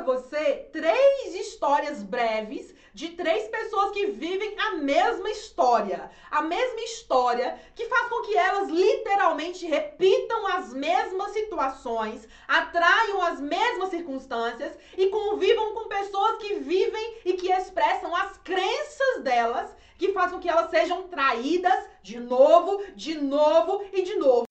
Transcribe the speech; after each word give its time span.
para 0.00 0.14
você 0.14 0.66
três 0.72 1.34
histórias 1.34 2.02
breves 2.02 2.74
de 2.94 3.08
três 3.10 3.48
pessoas 3.48 3.92
que 3.92 4.06
vivem 4.06 4.58
a 4.58 4.76
mesma 4.76 5.30
história. 5.30 6.10
A 6.30 6.42
mesma 6.42 6.80
história 6.80 7.58
que 7.74 7.84
faz 7.84 8.08
com 8.08 8.22
que 8.22 8.36
elas 8.36 8.68
literalmente 8.68 9.66
repitam 9.66 10.46
as 10.48 10.72
mesmas 10.72 11.32
situações, 11.32 12.26
atraiam 12.48 13.22
as 13.22 13.40
mesmas 13.40 13.90
circunstâncias 13.90 14.72
e 14.96 15.06
convivam 15.08 15.74
com 15.74 15.88
pessoas 15.88 16.38
que 16.38 16.54
vivem 16.54 17.18
e 17.24 17.34
que 17.34 17.52
expressam 17.52 18.14
as 18.16 18.38
crenças 18.38 19.22
delas, 19.22 19.70
que 19.98 20.12
fazem 20.12 20.34
com 20.34 20.40
que 20.40 20.48
elas 20.48 20.70
sejam 20.70 21.08
traídas 21.08 21.84
de 22.02 22.18
novo, 22.18 22.82
de 22.96 23.14
novo 23.16 23.84
e 23.92 24.02
de 24.02 24.16
novo. 24.16 24.46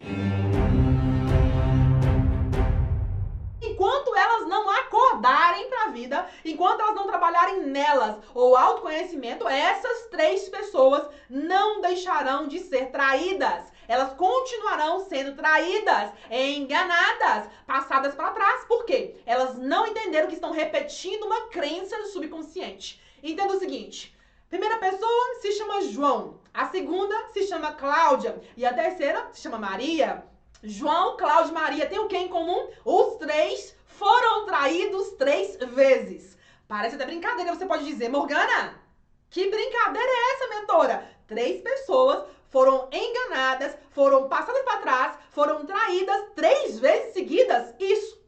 Vida, 6.00 6.28
enquanto 6.46 6.82
elas 6.82 6.96
não 6.96 7.08
trabalharem 7.08 7.66
nelas 7.66 8.18
ou 8.34 8.56
autoconhecimento, 8.56 9.48
essas 9.48 10.08
três 10.10 10.48
pessoas 10.48 11.08
não 11.30 11.82
deixarão 11.82 12.48
de 12.48 12.60
ser 12.60 12.90
traídas. 12.92 13.66
Elas 13.88 14.14
continuarão 14.14 15.00
sendo 15.00 15.36
traídas, 15.36 16.12
enganadas, 16.30 17.50
passadas 17.66 18.16
para 18.16 18.32
trás. 18.32 18.66
Por 18.66 18.86
quê? 18.86 19.16
Elas 19.26 19.58
não 19.58 19.88
entenderam 19.88 20.28
que 20.28 20.36
estão 20.36 20.52
repetindo 20.52 21.24
uma 21.24 21.48
crença 21.48 21.98
no 21.98 22.06
subconsciente. 22.06 23.02
Entenda 23.22 23.54
o 23.54 23.60
seguinte: 23.60 24.16
Primeira 24.48 24.78
pessoa 24.78 25.40
se 25.42 25.52
chama 25.54 25.82
João, 25.82 26.40
a 26.54 26.66
segunda 26.68 27.16
se 27.34 27.44
chama 27.48 27.74
Cláudia 27.74 28.42
e 28.56 28.66
a 28.66 28.74
terceira 28.74 29.30
se 29.32 29.42
chama 29.42 29.58
Maria. 29.58 30.24
João, 30.62 31.16
Cláudio 31.16 31.52
e 31.52 31.54
Maria 31.54 31.86
têm 31.86 32.00
o 32.00 32.08
que 32.08 32.18
em 32.18 32.28
comum? 32.28 32.70
Os 32.84 33.16
três 33.16 33.76
foram 33.86 34.46
traídos 34.46 35.12
três 35.12 35.56
vezes. 35.56 36.38
Parece 36.68 36.96
até 36.96 37.06
brincadeira, 37.06 37.56
você 37.56 37.66
pode 37.66 37.86
dizer, 37.86 38.10
Morgana, 38.10 38.78
que 39.30 39.50
brincadeira 39.50 40.10
é 40.10 40.34
essa, 40.34 40.60
mentora? 40.60 41.10
Três 41.28 41.62
pessoas 41.62 42.26
foram 42.50 42.90
enganadas, 42.92 43.78
foram 43.92 44.28
passadas 44.28 44.62
para 44.64 44.82
trás, 44.82 45.18
foram 45.32 45.66
traídas 45.66 46.26
três 46.36 46.78
vezes 46.78 47.14
seguidas. 47.14 47.74
Isso. 47.80 48.20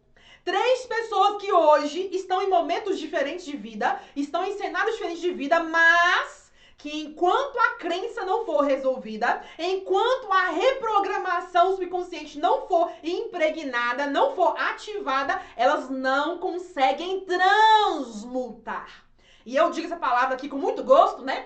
Três 0.44 0.86
pessoas 0.86 1.42
que 1.42 1.52
hoje 1.52 2.10
estão 2.14 2.42
em 2.42 2.50
momentos 2.50 2.98
diferentes 2.98 3.46
de 3.46 3.58
vida, 3.58 4.02
estão 4.16 4.46
em 4.46 4.58
cenários 4.58 4.96
diferentes 4.96 5.22
de 5.22 5.32
vida, 5.32 5.60
mas 5.60 6.41
que 6.82 7.04
enquanto 7.04 7.58
a 7.60 7.76
crença 7.76 8.26
não 8.26 8.44
for 8.44 8.62
resolvida, 8.62 9.44
enquanto 9.60 10.32
a 10.34 10.50
reprogramação 10.50 11.76
subconsciente 11.76 12.40
não 12.40 12.68
for 12.68 12.92
impregnada, 13.04 14.08
não 14.08 14.36
for 14.36 14.60
ativada, 14.60 15.40
elas 15.56 15.92
não 15.92 16.40
conseguem 16.40 17.22
transmutar. 17.22 19.06
E 19.46 19.56
eu 19.56 19.70
digo 19.70 19.86
essa 19.86 19.96
palavra 19.96 20.34
aqui 20.34 20.50
com 20.50 20.58
muito 20.58 20.84
gosto, 20.84 21.22
né? 21.22 21.46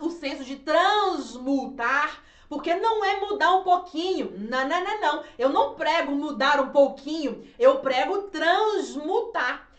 O 0.00 0.10
senso 0.10 0.44
de 0.44 0.56
transmutar. 0.56 2.22
Porque 2.46 2.74
não 2.74 3.02
é 3.02 3.18
mudar 3.20 3.54
um 3.54 3.62
pouquinho. 3.62 4.34
Não, 4.36 4.68
não, 4.68 4.84
não, 4.84 5.00
não. 5.00 5.24
Eu 5.38 5.48
não 5.48 5.74
prego 5.74 6.12
mudar 6.12 6.60
um 6.60 6.68
pouquinho. 6.68 7.42
Eu 7.58 7.78
prego 7.78 8.24
transmutar 8.24 9.71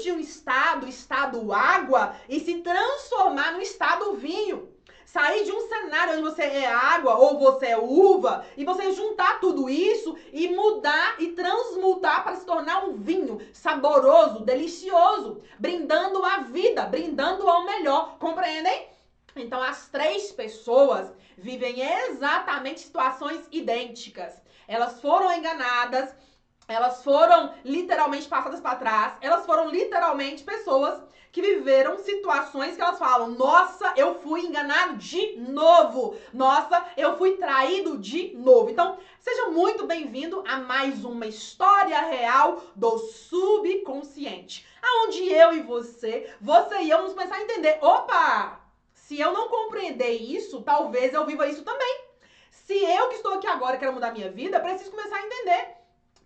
sair 0.00 0.02
de 0.02 0.12
um 0.12 0.18
estado, 0.18 0.88
estado 0.88 1.52
água, 1.52 2.16
e 2.28 2.40
se 2.40 2.60
transformar 2.60 3.52
no 3.52 3.60
estado 3.60 4.14
vinho. 4.14 4.68
Sair 5.04 5.44
de 5.44 5.52
um 5.52 5.68
cenário 5.68 6.12
onde 6.12 6.22
você 6.22 6.42
é 6.42 6.66
água 6.66 7.16
ou 7.16 7.36
você 7.36 7.66
é 7.66 7.78
uva 7.78 8.46
e 8.56 8.64
você 8.64 8.92
juntar 8.92 9.40
tudo 9.40 9.68
isso 9.68 10.16
e 10.32 10.48
mudar 10.48 11.16
e 11.18 11.32
transmutar 11.32 12.22
para 12.22 12.36
se 12.36 12.46
tornar 12.46 12.84
um 12.84 12.94
vinho 12.94 13.40
saboroso, 13.52 14.44
delicioso, 14.44 15.42
brindando 15.58 16.24
a 16.24 16.38
vida, 16.42 16.84
brindando 16.84 17.48
ao 17.48 17.64
melhor. 17.64 18.18
Compreendem? 18.20 18.88
Então, 19.34 19.60
as 19.60 19.88
três 19.88 20.30
pessoas 20.30 21.12
vivem 21.36 21.80
exatamente 21.80 22.80
situações 22.80 23.40
idênticas. 23.50 24.40
Elas 24.68 25.00
foram 25.00 25.32
enganadas, 25.32 26.14
elas 26.70 27.02
foram 27.02 27.52
literalmente 27.64 28.28
passadas 28.28 28.60
para 28.60 28.76
trás, 28.76 29.12
elas 29.20 29.44
foram 29.44 29.68
literalmente 29.68 30.44
pessoas 30.44 31.00
que 31.32 31.42
viveram 31.42 31.98
situações 31.98 32.74
que 32.76 32.82
elas 32.82 32.98
falam: 32.98 33.28
"Nossa, 33.28 33.92
eu 33.96 34.20
fui 34.20 34.42
enganado 34.42 34.96
de 34.98 35.38
novo. 35.38 36.14
Nossa, 36.32 36.84
eu 36.96 37.16
fui 37.16 37.32
traído 37.32 37.98
de 37.98 38.30
novo". 38.34 38.70
Então, 38.70 38.96
seja 39.18 39.46
muito 39.46 39.84
bem-vindo 39.84 40.42
a 40.46 40.56
mais 40.56 41.04
uma 41.04 41.26
história 41.26 42.00
real 42.00 42.60
do 42.74 42.98
subconsciente, 42.98 44.64
aonde 44.82 45.28
eu 45.28 45.52
e 45.52 45.60
você, 45.60 46.28
você 46.40 46.80
e 46.80 46.90
eu 46.90 46.98
vamos 46.98 47.14
começar 47.14 47.36
a 47.36 47.42
entender: 47.42 47.78
"Opa, 47.80 48.60
se 48.92 49.18
eu 49.18 49.32
não 49.32 49.48
compreender 49.48 50.10
isso, 50.10 50.60
talvez 50.60 51.12
eu 51.12 51.24
viva 51.24 51.46
isso 51.46 51.62
também". 51.62 52.00
Se 52.50 52.74
eu 52.74 53.08
que 53.08 53.16
estou 53.16 53.32
aqui 53.32 53.46
agora 53.46 53.76
quero 53.76 53.92
mudar 53.92 54.10
minha 54.10 54.28
vida, 54.28 54.60
preciso 54.60 54.90
começar 54.90 55.16
a 55.16 55.22
entender 55.22 55.79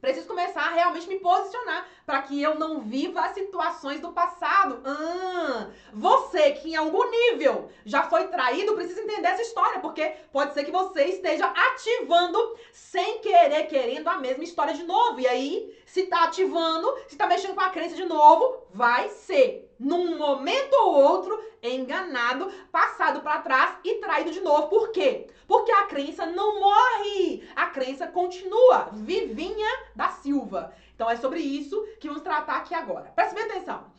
Preciso 0.04 0.26
começar 0.26 0.60
a 0.60 0.74
realmente 0.74 1.08
me 1.08 1.18
posicionar 1.18 1.88
para 2.04 2.20
que 2.20 2.40
eu 2.40 2.56
não 2.56 2.82
viva 2.82 3.22
as 3.22 3.32
situações 3.32 4.00
do 4.00 4.12
passado. 4.12 4.82
Ah, 4.84 5.68
você 5.94 6.52
que 6.52 6.72
em 6.72 6.76
algum 6.76 7.10
nível 7.10 7.70
já 7.86 8.02
foi 8.02 8.28
traído, 8.28 8.74
precisa 8.74 9.00
entender 9.00 9.28
essa 9.28 9.40
história, 9.40 9.80
porque 9.80 10.12
pode 10.30 10.52
ser 10.52 10.64
que 10.64 10.70
você 10.70 11.04
esteja 11.04 11.46
ativando 11.46 12.54
sem 12.70 13.20
querer, 13.20 13.66
querendo 13.66 14.06
a 14.08 14.18
mesma 14.18 14.44
história 14.44 14.74
de 14.74 14.82
novo. 14.82 15.20
E 15.20 15.26
aí, 15.26 15.74
se 15.86 16.02
tá 16.02 16.24
ativando, 16.24 16.94
se 17.08 17.16
tá 17.16 17.26
mexendo 17.26 17.54
com 17.54 17.62
a 17.62 17.70
crença 17.70 17.96
de 17.96 18.04
novo, 18.04 18.58
vai 18.74 19.08
ser 19.08 19.63
num 19.78 20.16
momento 20.16 20.74
ou 20.74 20.94
outro 20.94 21.42
enganado, 21.62 22.50
passado 22.70 23.20
para 23.20 23.40
trás 23.40 23.78
e 23.84 23.96
traído 23.96 24.30
de 24.30 24.40
novo. 24.40 24.68
Por 24.68 24.90
quê? 24.90 25.28
Porque 25.46 25.72
a 25.72 25.86
crença 25.86 26.26
não 26.26 26.60
morre. 26.60 27.48
A 27.56 27.66
crença 27.66 28.06
continua 28.06 28.90
vivinha 28.92 29.68
da 29.94 30.10
Silva. 30.10 30.74
Então 30.94 31.10
é 31.10 31.16
sobre 31.16 31.40
isso 31.40 31.82
que 32.00 32.08
vamos 32.08 32.22
tratar 32.22 32.56
aqui 32.56 32.74
agora. 32.74 33.12
Preste 33.14 33.34
bem 33.34 33.44
atenção. 33.44 33.92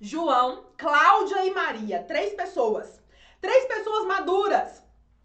João, 0.00 0.66
Cláudia 0.76 1.44
e 1.46 1.50
Maria, 1.50 2.02
três 2.02 2.34
pessoas. 2.34 3.02
Três 3.40 3.66
pessoas 3.66 4.06
maduras. 4.06 4.82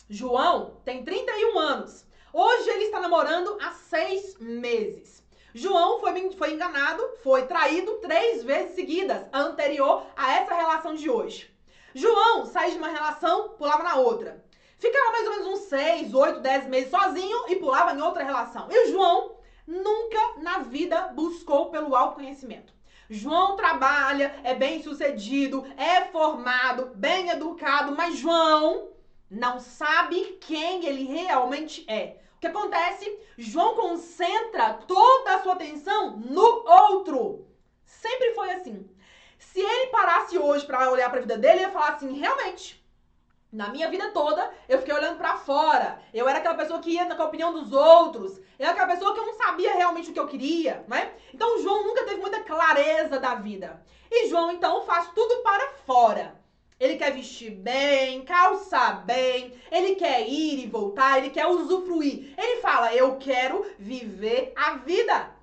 João 0.09 0.77
tem 0.83 1.03
31 1.03 1.59
anos. 1.59 2.05
Hoje 2.33 2.69
ele 2.69 2.85
está 2.85 2.99
namorando 2.99 3.57
há 3.61 3.71
seis 3.71 4.37
meses. 4.39 5.18
João 5.53 5.99
foi, 5.99 6.31
foi 6.31 6.53
enganado, 6.53 7.03
foi 7.23 7.45
traído 7.45 7.93
três 7.97 8.43
vezes 8.43 8.75
seguidas, 8.75 9.25
anterior 9.33 10.05
a 10.15 10.33
essa 10.33 10.53
relação 10.53 10.93
de 10.93 11.09
hoje. 11.09 11.49
João 11.93 12.45
saiu 12.45 12.73
de 12.73 12.77
uma 12.77 12.89
relação, 12.89 13.49
pulava 13.49 13.83
na 13.83 13.95
outra. 13.95 14.43
Ficava 14.77 15.11
mais 15.11 15.27
ou 15.27 15.33
menos 15.33 15.47
uns 15.47 15.59
6, 15.67 16.13
8, 16.13 16.39
10 16.39 16.67
meses 16.67 16.91
sozinho 16.91 17.45
e 17.49 17.55
pulava 17.55 17.93
em 17.93 18.01
outra 18.01 18.23
relação. 18.23 18.67
E 18.69 18.85
o 18.85 18.91
João 18.91 19.37
nunca 19.67 20.41
na 20.41 20.59
vida 20.59 21.09
buscou 21.09 21.69
pelo 21.69 21.95
autoconhecimento. 21.95 22.73
João 23.09 23.55
trabalha, 23.55 24.39
é 24.43 24.53
bem 24.53 24.83
sucedido, 24.83 25.65
é 25.75 26.05
formado, 26.05 26.91
bem 26.95 27.29
educado, 27.29 27.95
mas 27.95 28.17
João 28.17 28.89
não 29.29 29.59
sabe 29.59 30.37
quem 30.41 30.85
ele 30.85 31.03
realmente 31.05 31.83
é. 31.89 32.17
O 32.39 32.41
que 32.41 32.47
acontece? 32.47 33.19
João 33.37 33.75
concentra 33.75 34.75
toda 34.87 35.35
a 35.35 35.43
sua 35.43 35.51
atenção 35.51 36.11
no 36.11 36.63
outro. 36.65 37.45
Sempre 37.85 38.33
foi 38.33 38.49
assim. 38.51 38.89
Se 39.37 39.59
ele 39.59 39.87
parasse 39.87 40.37
hoje 40.37 40.65
para 40.65 40.89
olhar 40.89 41.09
para 41.09 41.19
a 41.19 41.21
vida 41.21 41.37
dele, 41.37 41.55
ele 41.55 41.61
ia 41.63 41.71
falar 41.71 41.89
assim: 41.89 42.17
realmente, 42.17 42.81
na 43.51 43.67
minha 43.67 43.89
vida 43.89 44.11
toda, 44.11 44.53
eu 44.69 44.77
fiquei 44.77 44.93
olhando 44.93 45.17
para 45.17 45.35
fora. 45.35 46.01
Eu 46.13 46.29
era 46.29 46.39
aquela 46.39 46.55
pessoa 46.55 46.79
que 46.79 46.91
ia 46.91 47.03
na 47.03 47.21
opinião 47.25 47.51
dos 47.51 47.73
outros. 47.73 48.37
Eu 48.37 48.67
era 48.67 48.71
aquela 48.71 48.87
pessoa 48.87 49.13
que 49.13 49.19
eu 49.19 49.25
não 49.25 49.33
sabia 49.33 49.73
realmente 49.73 50.09
o 50.09 50.13
que 50.13 50.19
eu 50.19 50.27
queria, 50.27 50.85
né? 50.87 51.11
Então, 51.33 51.61
João 51.61 51.83
nunca 51.83 52.05
teve 52.05 52.21
muita 52.21 52.41
clareza 52.41 53.19
da 53.19 53.35
vida. 53.35 53.83
E 54.09 54.29
João, 54.29 54.49
então, 54.49 54.85
faz 54.85 55.09
tudo 55.09 55.43
para 55.43 55.73
fora. 55.85 56.38
Ele 56.79 56.95
quer 56.95 57.11
vestir 57.11 57.51
bem, 57.51 58.23
calçar 58.23 59.05
bem, 59.05 59.53
ele 59.69 59.95
quer 59.95 60.25
ir 60.25 60.63
e 60.63 60.67
voltar, 60.67 61.17
ele 61.17 61.29
quer 61.29 61.45
usufruir. 61.45 62.33
Ele 62.37 62.61
fala: 62.61 62.93
Eu 62.93 63.17
quero 63.17 63.65
viver 63.77 64.53
a 64.55 64.75
vida. 64.75 65.35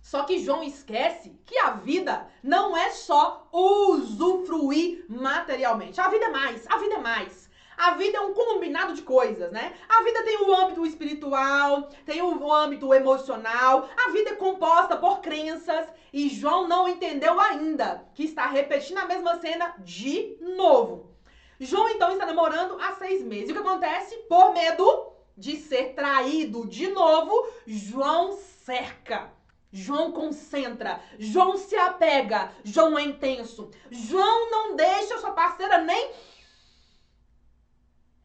Só 0.00 0.22
que 0.22 0.38
João 0.38 0.62
esquece 0.62 1.36
que 1.44 1.58
a 1.58 1.72
vida 1.72 2.26
não 2.42 2.76
é 2.76 2.90
só 2.90 3.48
usufruir 3.52 5.04
materialmente. 5.08 6.00
A 6.00 6.08
vida 6.08 6.26
é 6.26 6.30
mais, 6.30 6.66
a 6.66 6.78
vida 6.78 6.94
é 6.94 6.98
mais. 6.98 7.47
A 7.78 7.92
vida 7.92 8.18
é 8.18 8.20
um 8.20 8.34
combinado 8.34 8.92
de 8.92 9.02
coisas, 9.02 9.52
né? 9.52 9.72
A 9.88 10.02
vida 10.02 10.24
tem 10.24 10.42
o 10.42 10.52
âmbito 10.52 10.84
espiritual, 10.84 11.88
tem 12.04 12.20
o 12.20 12.52
âmbito 12.52 12.92
emocional, 12.92 13.88
a 13.96 14.10
vida 14.10 14.30
é 14.30 14.34
composta 14.34 14.96
por 14.96 15.20
crenças 15.20 15.86
e 16.12 16.28
João 16.28 16.66
não 16.66 16.88
entendeu 16.88 17.38
ainda 17.38 18.04
que 18.14 18.24
está 18.24 18.46
repetindo 18.48 18.98
a 18.98 19.06
mesma 19.06 19.38
cena 19.38 19.76
de 19.78 20.36
novo. 20.40 21.14
João 21.60 21.88
então 21.88 22.10
está 22.10 22.26
namorando 22.26 22.76
há 22.80 22.96
seis 22.96 23.22
meses. 23.22 23.48
E 23.48 23.52
o 23.52 23.54
que 23.54 23.68
acontece? 23.68 24.16
Por 24.28 24.52
medo 24.52 25.12
de 25.36 25.56
ser 25.56 25.94
traído 25.94 26.66
de 26.66 26.88
novo, 26.88 27.48
João 27.64 28.32
cerca. 28.32 29.38
João 29.70 30.12
concentra, 30.12 30.98
João 31.18 31.58
se 31.58 31.76
apega, 31.76 32.50
João 32.64 32.98
é 32.98 33.02
intenso. 33.02 33.70
João 33.90 34.50
não 34.50 34.74
deixa 34.74 35.18
sua 35.18 35.32
parceira 35.32 35.78
nem 35.78 36.10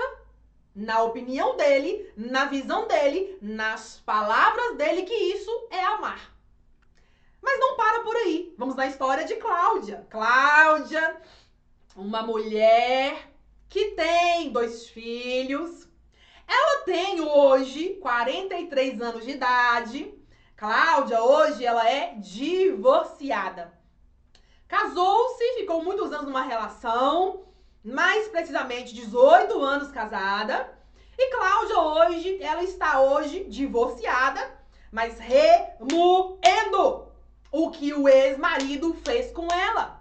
na 0.75 1.03
opinião 1.03 1.57
dele, 1.57 2.13
na 2.17 2.45
visão 2.47 2.87
dele, 2.87 3.39
nas 3.43 3.99
palavras 3.99 4.77
dele, 4.77 5.03
que 5.03 5.15
isso 5.15 5.51
é 5.71 5.83
amar. 5.85 6.35
Mas 7.43 7.59
não 7.59 7.77
para 7.77 8.01
por 8.01 8.15
aí. 8.17 8.55
Vamos 8.57 8.77
na 8.77 8.87
história 8.87 9.25
de 9.25 9.37
Cláudia. 9.37 10.07
Cláudia, 10.11 11.21
uma 11.97 12.23
mulher 12.23 13.31
que 13.69 13.93
tem 13.93 14.51
dois 14.51 14.89
filhos. 14.89 15.89
Ela 16.47 16.83
tem 16.85 17.21
hoje 17.21 17.95
43 18.01 19.01
anos 19.01 19.25
de 19.25 19.31
idade. 19.31 20.15
Cláudia, 20.57 21.23
hoje, 21.23 21.65
ela 21.65 21.89
é 21.89 22.15
divorciada. 22.17 23.80
Casou-se, 24.71 25.55
ficou 25.55 25.83
muitos 25.83 26.13
anos 26.13 26.27
numa 26.27 26.43
relação, 26.43 27.43
mais 27.85 28.29
precisamente 28.29 28.95
18 28.95 29.61
anos 29.61 29.91
casada. 29.91 30.73
E 31.19 31.29
Cláudia 31.33 31.81
hoje, 31.81 32.41
ela 32.41 32.63
está 32.63 33.01
hoje 33.01 33.47
divorciada, 33.49 34.41
mas 34.93 35.19
remoendo 35.19 37.09
o 37.51 37.73
que 37.73 37.93
o 37.93 38.09
ex-marido 38.09 38.95
fez 39.05 39.33
com 39.33 39.49
ela. 39.53 40.01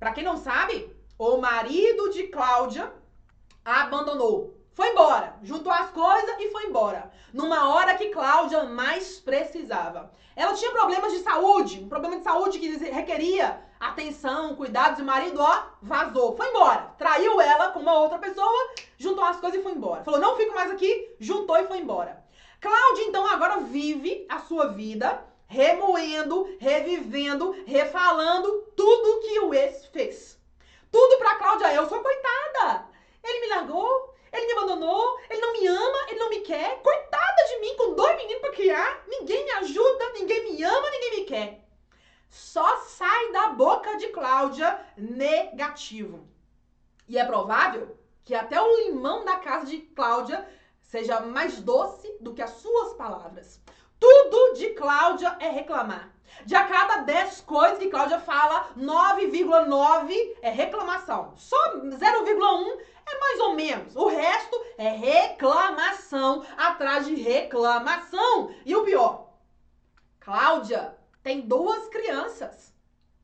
Para 0.00 0.10
quem 0.10 0.24
não 0.24 0.38
sabe, 0.38 0.92
o 1.16 1.36
marido 1.36 2.10
de 2.10 2.24
Cláudia 2.24 2.92
a 3.64 3.82
abandonou. 3.82 4.58
Foi 4.72 4.88
embora, 4.88 5.36
juntou 5.40 5.72
as 5.72 5.90
coisas 5.90 6.34
e 6.40 6.50
foi 6.50 6.64
embora. 6.64 7.12
Numa 7.32 7.72
hora 7.72 7.94
que 7.94 8.10
Cláudia 8.10 8.64
mais 8.64 9.20
precisava. 9.20 10.12
Ela 10.34 10.54
tinha 10.54 10.72
problemas 10.72 11.12
de 11.12 11.20
saúde, 11.20 11.78
um 11.78 11.88
problema 11.88 12.16
de 12.16 12.24
saúde 12.24 12.58
que 12.58 12.76
requeria 12.90 13.62
atenção, 13.88 14.56
cuidados, 14.56 14.98
e 14.98 15.02
o 15.02 15.04
marido, 15.04 15.40
ó, 15.40 15.62
vazou, 15.82 16.36
foi 16.36 16.48
embora. 16.48 16.94
Traiu 16.98 17.40
ela 17.40 17.68
com 17.68 17.80
uma 17.80 17.98
outra 17.98 18.18
pessoa, 18.18 18.74
juntou 18.98 19.24
as 19.24 19.38
coisas 19.38 19.60
e 19.60 19.62
foi 19.62 19.72
embora. 19.72 20.02
Falou, 20.04 20.20
não 20.20 20.36
fico 20.36 20.54
mais 20.54 20.70
aqui, 20.70 21.14
juntou 21.20 21.56
e 21.56 21.66
foi 21.66 21.78
embora. 21.78 22.24
Cláudia, 22.60 23.04
então, 23.04 23.26
agora 23.26 23.58
vive 23.60 24.26
a 24.28 24.38
sua 24.40 24.68
vida 24.68 25.22
remoendo, 25.46 26.56
revivendo, 26.58 27.54
refalando 27.66 28.72
tudo 28.74 29.20
que 29.20 29.40
o 29.40 29.54
ex 29.54 29.86
fez. 29.86 30.38
Tudo 30.90 31.18
pra 31.18 31.36
Cláudia, 31.36 31.74
eu 31.74 31.88
sou 31.88 32.00
coitada. 32.00 32.86
Ele 33.22 33.40
me 33.40 33.48
largou, 33.48 34.14
ele 34.32 34.46
me 34.46 34.52
abandonou, 34.52 35.18
ele 35.28 35.40
não 35.40 35.52
me 35.52 35.66
ama, 35.66 35.98
ele 36.08 36.18
não 36.18 36.30
me 36.30 36.40
quer. 36.40 36.80
Coitada 36.82 37.48
de 37.48 37.60
mim, 37.60 37.76
com 37.76 37.94
dois 37.94 38.16
meninos 38.16 38.40
pra 38.40 38.52
criar. 38.52 39.04
Ninguém 39.06 39.44
me 39.44 39.50
ajuda, 39.52 40.12
ninguém 40.14 40.52
me 40.52 40.62
ama, 40.62 40.90
ninguém 40.90 41.10
me 41.20 41.24
quer. 41.24 41.63
Só 42.34 42.78
sai 42.78 43.30
da 43.30 43.50
boca 43.50 43.96
de 43.96 44.08
Cláudia 44.08 44.84
negativo. 44.98 46.26
E 47.06 47.16
é 47.16 47.24
provável 47.24 47.96
que 48.24 48.34
até 48.34 48.60
o 48.60 48.76
limão 48.78 49.24
da 49.24 49.36
casa 49.36 49.66
de 49.66 49.78
Cláudia 49.78 50.44
seja 50.80 51.20
mais 51.20 51.60
doce 51.60 52.12
do 52.20 52.34
que 52.34 52.42
as 52.42 52.50
suas 52.50 52.94
palavras. 52.94 53.62
Tudo 54.00 54.54
de 54.54 54.70
Cláudia 54.70 55.36
é 55.38 55.48
reclamar. 55.48 56.12
De 56.44 56.56
a 56.56 56.66
cada 56.66 57.02
10 57.02 57.42
coisas 57.42 57.78
que 57.78 57.88
Cláudia 57.88 58.18
fala, 58.18 58.68
9,9 58.76 60.36
é 60.42 60.50
reclamação. 60.50 61.34
Só 61.36 61.56
0,1 61.76 62.80
é 63.06 63.20
mais 63.20 63.40
ou 63.42 63.54
menos. 63.54 63.94
O 63.94 64.08
resto 64.08 64.60
é 64.76 64.88
reclamação 64.88 66.44
atrás 66.56 67.06
de 67.06 67.14
reclamação. 67.14 68.52
E 68.66 68.74
o 68.74 68.82
pior, 68.82 69.28
Cláudia 70.18 70.98
tem 71.24 71.40
duas 71.40 71.88
crianças, 71.88 72.72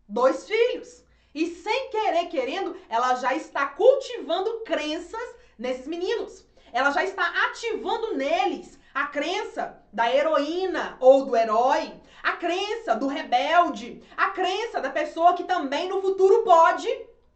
dois 0.09 0.49
filhos. 0.49 1.05
E 1.35 1.47
sem 1.47 1.91
querer 1.91 2.27
querendo, 2.27 2.75
ela 2.89 3.15
já 3.17 3.35
está 3.35 3.67
cultivando 3.67 4.61
crenças 4.65 5.37
nesses 5.57 5.87
meninos. 5.87 6.45
Ela 6.73 6.91
já 6.91 7.05
está 7.05 7.25
ativando 7.47 8.17
neles 8.17 8.79
a 8.95 9.07
crença 9.07 9.81
da 9.93 10.13
heroína 10.13 10.97
ou 10.99 11.27
do 11.27 11.37
herói, 11.37 11.93
a 12.23 12.33
crença 12.33 12.97
do 12.97 13.07
rebelde, 13.07 14.03
a 14.17 14.31
crença 14.31 14.81
da 14.81 14.91
pessoa 14.91 15.35
que 15.35 15.45
também 15.45 15.89
no 15.89 16.01
futuro 16.01 16.43
pode 16.43 16.89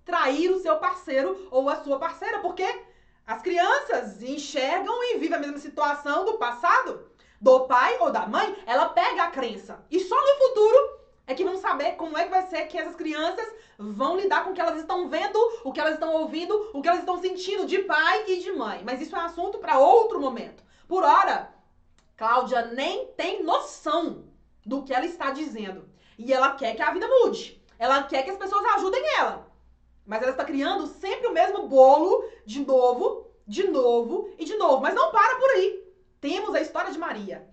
trair 0.05 0.51
o 0.51 0.61
seu 0.61 0.77
parceiro 0.79 1.47
ou 1.51 1.69
a 1.69 1.77
sua 1.77 1.99
parceira, 1.99 2.41
porque 2.41 2.67
as 3.27 3.43
crianças 3.43 4.23
enxergam 4.23 5.03
e 5.05 5.19
vivem 5.19 5.37
a 5.37 5.41
mesma 5.41 5.59
situação 5.59 6.25
do 6.25 6.39
passado, 6.39 7.07
do 7.41 7.61
pai 7.67 7.99
ou 8.01 8.11
da 8.11 8.27
mãe, 8.27 8.57
ela 8.67 8.89
pega 8.89 9.25
a 9.25 9.31
crença. 9.31 9.85
E 9.91 10.01
só 10.01 10.17
no 10.17 10.39
futuro 10.39 10.99
é 11.27 11.35
que 11.35 11.45
vão 11.45 11.57
saber 11.57 11.93
como 11.93 12.17
é 12.17 12.25
que 12.25 12.31
vai 12.31 12.47
ser 12.47 12.67
que 12.67 12.79
essas 12.79 12.95
crianças 12.97 13.47
vão 13.79 14.17
lidar 14.17 14.45
com 14.45 14.51
o 14.51 14.55
que 14.55 14.61
elas 14.61 14.79
estão 14.79 15.09
vendo, 15.09 15.39
o 15.65 15.73
que 15.73 15.81
elas 15.81 15.95
estão 15.95 16.15
ouvindo, 16.15 16.71
o 16.73 16.81
que 16.81 16.89
elas 16.89 17.01
estão 17.01 17.21
sentindo 17.21 17.67
de 17.67 17.79
pai 17.81 18.25
e 18.29 18.41
de 18.41 18.53
mãe. 18.53 18.83
Mas 18.85 19.01
isso 19.01 19.17
é 19.17 19.21
assunto 19.21 19.59
para 19.59 19.79
outro 19.79 20.21
momento. 20.21 20.63
Por 20.87 21.03
hora, 21.03 21.53
Cláudia 22.17 22.67
nem 22.67 23.07
tem 23.17 23.43
noção 23.43 24.25
do 24.65 24.83
que 24.83 24.95
ela 24.95 25.05
está 25.05 25.31
dizendo. 25.31 25.89
E 26.19 26.33
ela 26.33 26.53
quer 26.53 26.75
que 26.77 26.83
a 26.83 26.93
vida 26.93 27.09
mude. 27.09 27.61
Ela 27.79 28.05
quer 28.05 28.23
que 28.23 28.31
as 28.31 28.39
pessoas 28.39 28.65
ajudem 28.77 29.03
ela. 29.19 29.51
Mas 30.07 30.23
ela 30.23 30.31
está 30.31 30.45
criando 30.45 30.87
sempre 30.87 31.27
o 31.27 31.33
mesmo 31.33 31.67
bolo, 31.67 32.25
de 32.45 32.65
novo, 32.65 33.31
de 33.47 33.67
novo 33.67 34.31
e 34.39 34.45
de 34.45 34.57
novo. 34.57 34.83
Mas 34.83 34.95
não 34.95 35.11
para 35.11 35.37
por 35.37 35.51
aí. 35.51 35.84
Temos 36.25 36.55
a 36.55 36.61
história 36.63 36.91
de 36.91 36.99
Maria. 36.99 37.47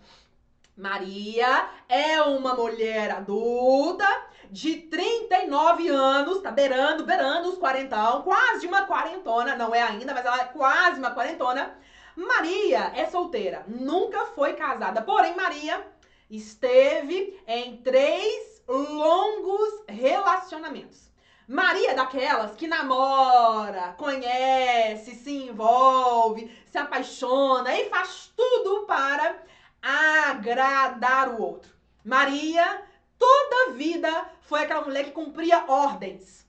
Maria 0.78 1.70
é 1.90 2.22
uma 2.22 2.56
mulher 2.56 3.12
adulta 3.12 4.08
de 4.50 4.78
39 4.84 5.90
anos, 5.90 6.40
tá 6.42 6.52
beirando, 6.52 7.04
beirando 7.04 7.50
os 7.50 7.58
quarentão, 7.58 8.22
quase 8.22 8.66
uma 8.66 8.88
quarentona, 8.88 9.58
não 9.58 9.76
é 9.76 9.82
ainda, 9.82 10.14
mas 10.14 10.26
ela 10.26 10.40
é 10.40 10.46
quase 10.46 11.00
uma 11.00 11.12
quarentona. 11.12 11.78
Maria 12.16 12.94
é 12.96 13.06
solteira, 13.08 13.66
nunca 13.68 14.28
foi 14.28 14.54
casada, 14.54 15.02
porém 15.02 15.36
Maria 15.36 15.86
esteve 16.30 17.38
em 17.46 17.76
três 17.76 18.64
longos 18.70 19.84
relacionamentos. 19.86 21.11
Maria 21.52 21.92
é 21.92 21.94
daquelas 21.94 22.56
que 22.56 22.66
namora, 22.66 23.94
conhece, 23.98 25.14
se 25.16 25.50
envolve, 25.50 26.50
se 26.72 26.78
apaixona 26.78 27.78
e 27.78 27.90
faz 27.90 28.32
tudo 28.38 28.86
para 28.86 29.36
agradar 29.82 31.28
o 31.28 31.42
outro. 31.42 31.70
Maria, 32.06 32.82
toda 33.20 33.74
vida, 33.74 34.30
foi 34.40 34.62
aquela 34.62 34.86
mulher 34.86 35.04
que 35.04 35.12
cumpria 35.12 35.66
ordens. 35.68 36.48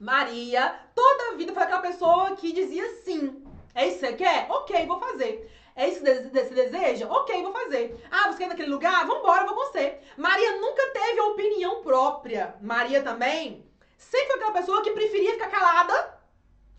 Maria, 0.00 0.80
toda 0.94 1.36
vida, 1.36 1.52
foi 1.52 1.64
aquela 1.64 1.82
pessoa 1.82 2.34
que 2.34 2.50
dizia 2.50 2.88
sim. 3.04 3.44
É 3.74 3.86
isso 3.86 3.98
que 3.98 4.06
você 4.06 4.12
quer? 4.14 4.46
Ok, 4.48 4.86
vou 4.86 4.98
fazer. 4.98 5.52
É 5.76 5.90
isso 5.90 6.02
que 6.02 6.10
você 6.10 6.54
deseja? 6.54 7.06
Ok, 7.06 7.42
vou 7.42 7.52
fazer. 7.52 8.02
Ah, 8.10 8.32
você 8.32 8.38
quer 8.38 8.48
naquele 8.48 8.70
lugar? 8.70 9.06
Vambora, 9.06 9.44
vou 9.44 9.54
com 9.54 9.66
você. 9.66 9.98
Maria 10.16 10.56
nunca 10.56 10.86
teve 10.86 11.20
opinião 11.20 11.82
própria. 11.82 12.56
Maria 12.62 13.02
também 13.02 13.67
sempre 13.98 14.28
foi 14.28 14.36
aquela 14.36 14.52
pessoa 14.52 14.82
que 14.82 14.92
preferia 14.92 15.32
ficar 15.32 15.50
calada 15.50 16.18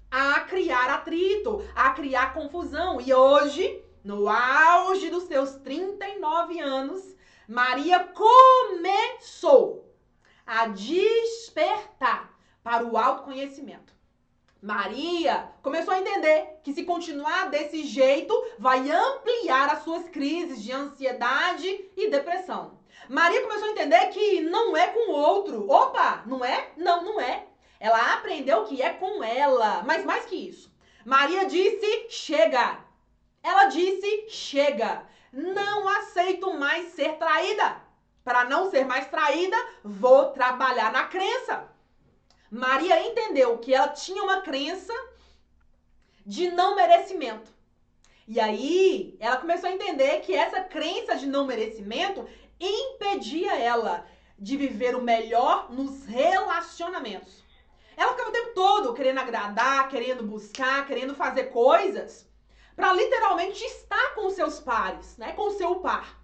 a 0.09 0.39
criar 0.41 0.89
atrito, 0.89 1.63
a 1.75 1.91
criar 1.91 2.33
confusão. 2.33 2.99
E 2.99 3.13
hoje, 3.13 3.83
no 4.03 4.27
auge 4.27 5.09
dos 5.09 5.25
seus 5.25 5.51
39 5.57 6.59
anos, 6.59 7.15
Maria 7.47 7.99
começou 7.99 9.93
a 10.47 10.67
despertar 10.67 12.33
para 12.63 12.83
o 12.85 12.97
autoconhecimento. 12.97 13.93
Maria 14.61 15.51
começou 15.61 15.93
a 15.93 15.99
entender 15.99 16.59
que 16.63 16.73
se 16.73 16.83
continuar 16.83 17.49
desse 17.49 17.83
jeito, 17.83 18.33
vai 18.57 18.89
ampliar 18.89 19.69
as 19.69 19.83
suas 19.83 20.09
crises 20.09 20.61
de 20.61 20.71
ansiedade 20.71 21.67
e 21.95 22.09
depressão. 22.09 22.78
Maria 23.10 23.42
começou 23.42 23.68
a 23.68 23.72
entender 23.72 24.06
que 24.10 24.42
não 24.42 24.78
é 24.78 24.86
com 24.88 25.10
o 25.10 25.16
outro. 25.16 25.68
Opa, 25.68 26.22
não 26.28 26.46
é? 26.46 26.70
Não, 26.78 27.04
não 27.04 27.20
é. 27.20 27.48
Ela 27.80 28.13
aprendeu 28.13 28.66
que 28.66 28.84
é 28.84 28.94
com 28.94 29.24
ela. 29.24 29.82
Mas 29.84 30.06
mais 30.06 30.25
que 30.25 30.36
isso. 30.36 30.72
Maria 31.04 31.46
disse: 31.46 32.06
chega. 32.12 32.78
Ela 33.42 33.66
disse: 33.66 34.30
chega. 34.30 35.04
Não 35.34 35.89
aceito 35.89 36.54
mais 36.54 36.89
ser 36.89 37.13
traída. 37.13 37.82
Para 38.24 38.44
não 38.44 38.70
ser 38.70 38.86
mais 38.86 39.08
traída, 39.08 39.58
vou 39.84 40.28
trabalhar 40.28 40.92
na 40.92 41.06
crença. 41.06 41.68
Maria 42.51 43.08
entendeu 43.08 43.58
que 43.58 43.74
ela 43.74 43.88
tinha 43.88 44.22
uma 44.22 44.42
crença 44.42 44.94
de 46.24 46.51
não 46.51 46.75
merecimento. 46.75 47.50
E 48.28 48.39
aí, 48.39 49.18
ela 49.20 49.38
começou 49.38 49.68
a 49.68 49.74
entender 49.74 50.20
que 50.20 50.36
essa 50.36 50.62
crença 50.62 51.16
de 51.16 51.25
não 51.25 51.48
merecimento 51.48 52.28
impedia 52.60 53.58
ela 53.58 54.06
de 54.38 54.58
viver 54.58 54.96
o 54.96 55.01
melhor 55.01 55.72
nos 55.72 56.06
relacionamentos. 56.06 57.44
Ela 57.96 58.12
ficava 58.12 58.30
o 58.30 58.34
tempo 58.34 58.54
todo 58.54 58.94
querendo 58.94 59.20
agradar, 59.20 59.89
querendo 59.89 60.24
buscar, 60.24 60.86
querendo 60.88 61.13
fazer 61.13 61.46
coisas 61.46 62.30
para 62.75 62.94
literalmente 62.94 63.62
estar 63.62 64.16
com 64.16 64.30
seus 64.30 64.60
pares, 64.62 65.18
né? 65.18 65.34
Com 65.34 65.51
seu 65.51 65.82
par. 65.82 66.18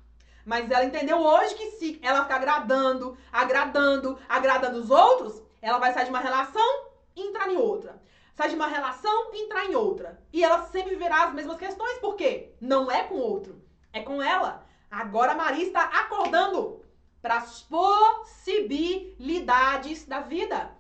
Mas 0.46 0.72
ela 0.72 0.86
entendeu 0.86 1.18
hoje 1.18 1.54
que 1.56 1.72
se 1.72 2.00
ela 2.02 2.22
ficar 2.22 2.36
agradando, 2.36 3.18
agradando, 3.30 4.18
agradando 4.30 4.80
os 4.80 4.90
outros, 4.90 5.44
ela 5.62 5.80
vai 5.80 5.92
sair 5.92 6.06
de 6.06 6.12
uma 6.12 6.20
relação 6.20 6.86
e 7.14 7.28
entrar 7.28 7.50
em 7.50 7.58
outra. 7.58 8.02
Sai 8.36 8.50
de 8.50 8.56
uma 8.56 8.68
relação 8.68 9.34
e 9.34 9.44
entrar 9.44 9.66
em 9.66 9.76
outra. 9.76 10.22
E 10.32 10.44
ela 10.44 10.64
sempre 10.64 10.92
viverá 10.92 11.26
as 11.26 11.34
mesmas 11.34 11.58
questões, 11.58 11.98
por 12.00 12.16
quê? 12.16 12.54
Não 12.62 12.90
é 12.90 13.04
com 13.04 13.16
o 13.16 13.22
outro, 13.22 13.62
é 13.92 14.02
com 14.02 14.22
ela. 14.22 14.65
Agora 14.96 15.34
a 15.34 15.36
Maria 15.36 15.66
está 15.66 15.84
acordando 15.84 16.82
para 17.22 17.36
as 17.36 17.62
possibilidades 17.64 20.06
da 20.06 20.22
vida. 20.22 20.72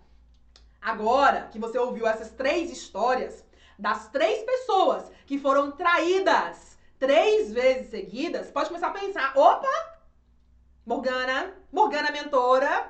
Agora 0.81 1.49
que 1.51 1.59
você 1.59 1.77
ouviu 1.77 2.07
essas 2.07 2.31
três 2.31 2.71
histórias 2.71 3.43
das 3.77 4.07
três 4.07 4.41
pessoas 4.43 5.11
que 5.25 5.37
foram 5.37 5.71
traídas 5.71 6.77
três 6.97 7.51
vezes 7.51 7.89
seguidas, 7.89 8.49
pode 8.51 8.69
começar 8.69 8.87
a 8.87 8.91
pensar: 8.91 9.37
opa, 9.37 9.67
Morgana, 10.85 11.53
Morgana 11.69 12.09
mentora, 12.09 12.89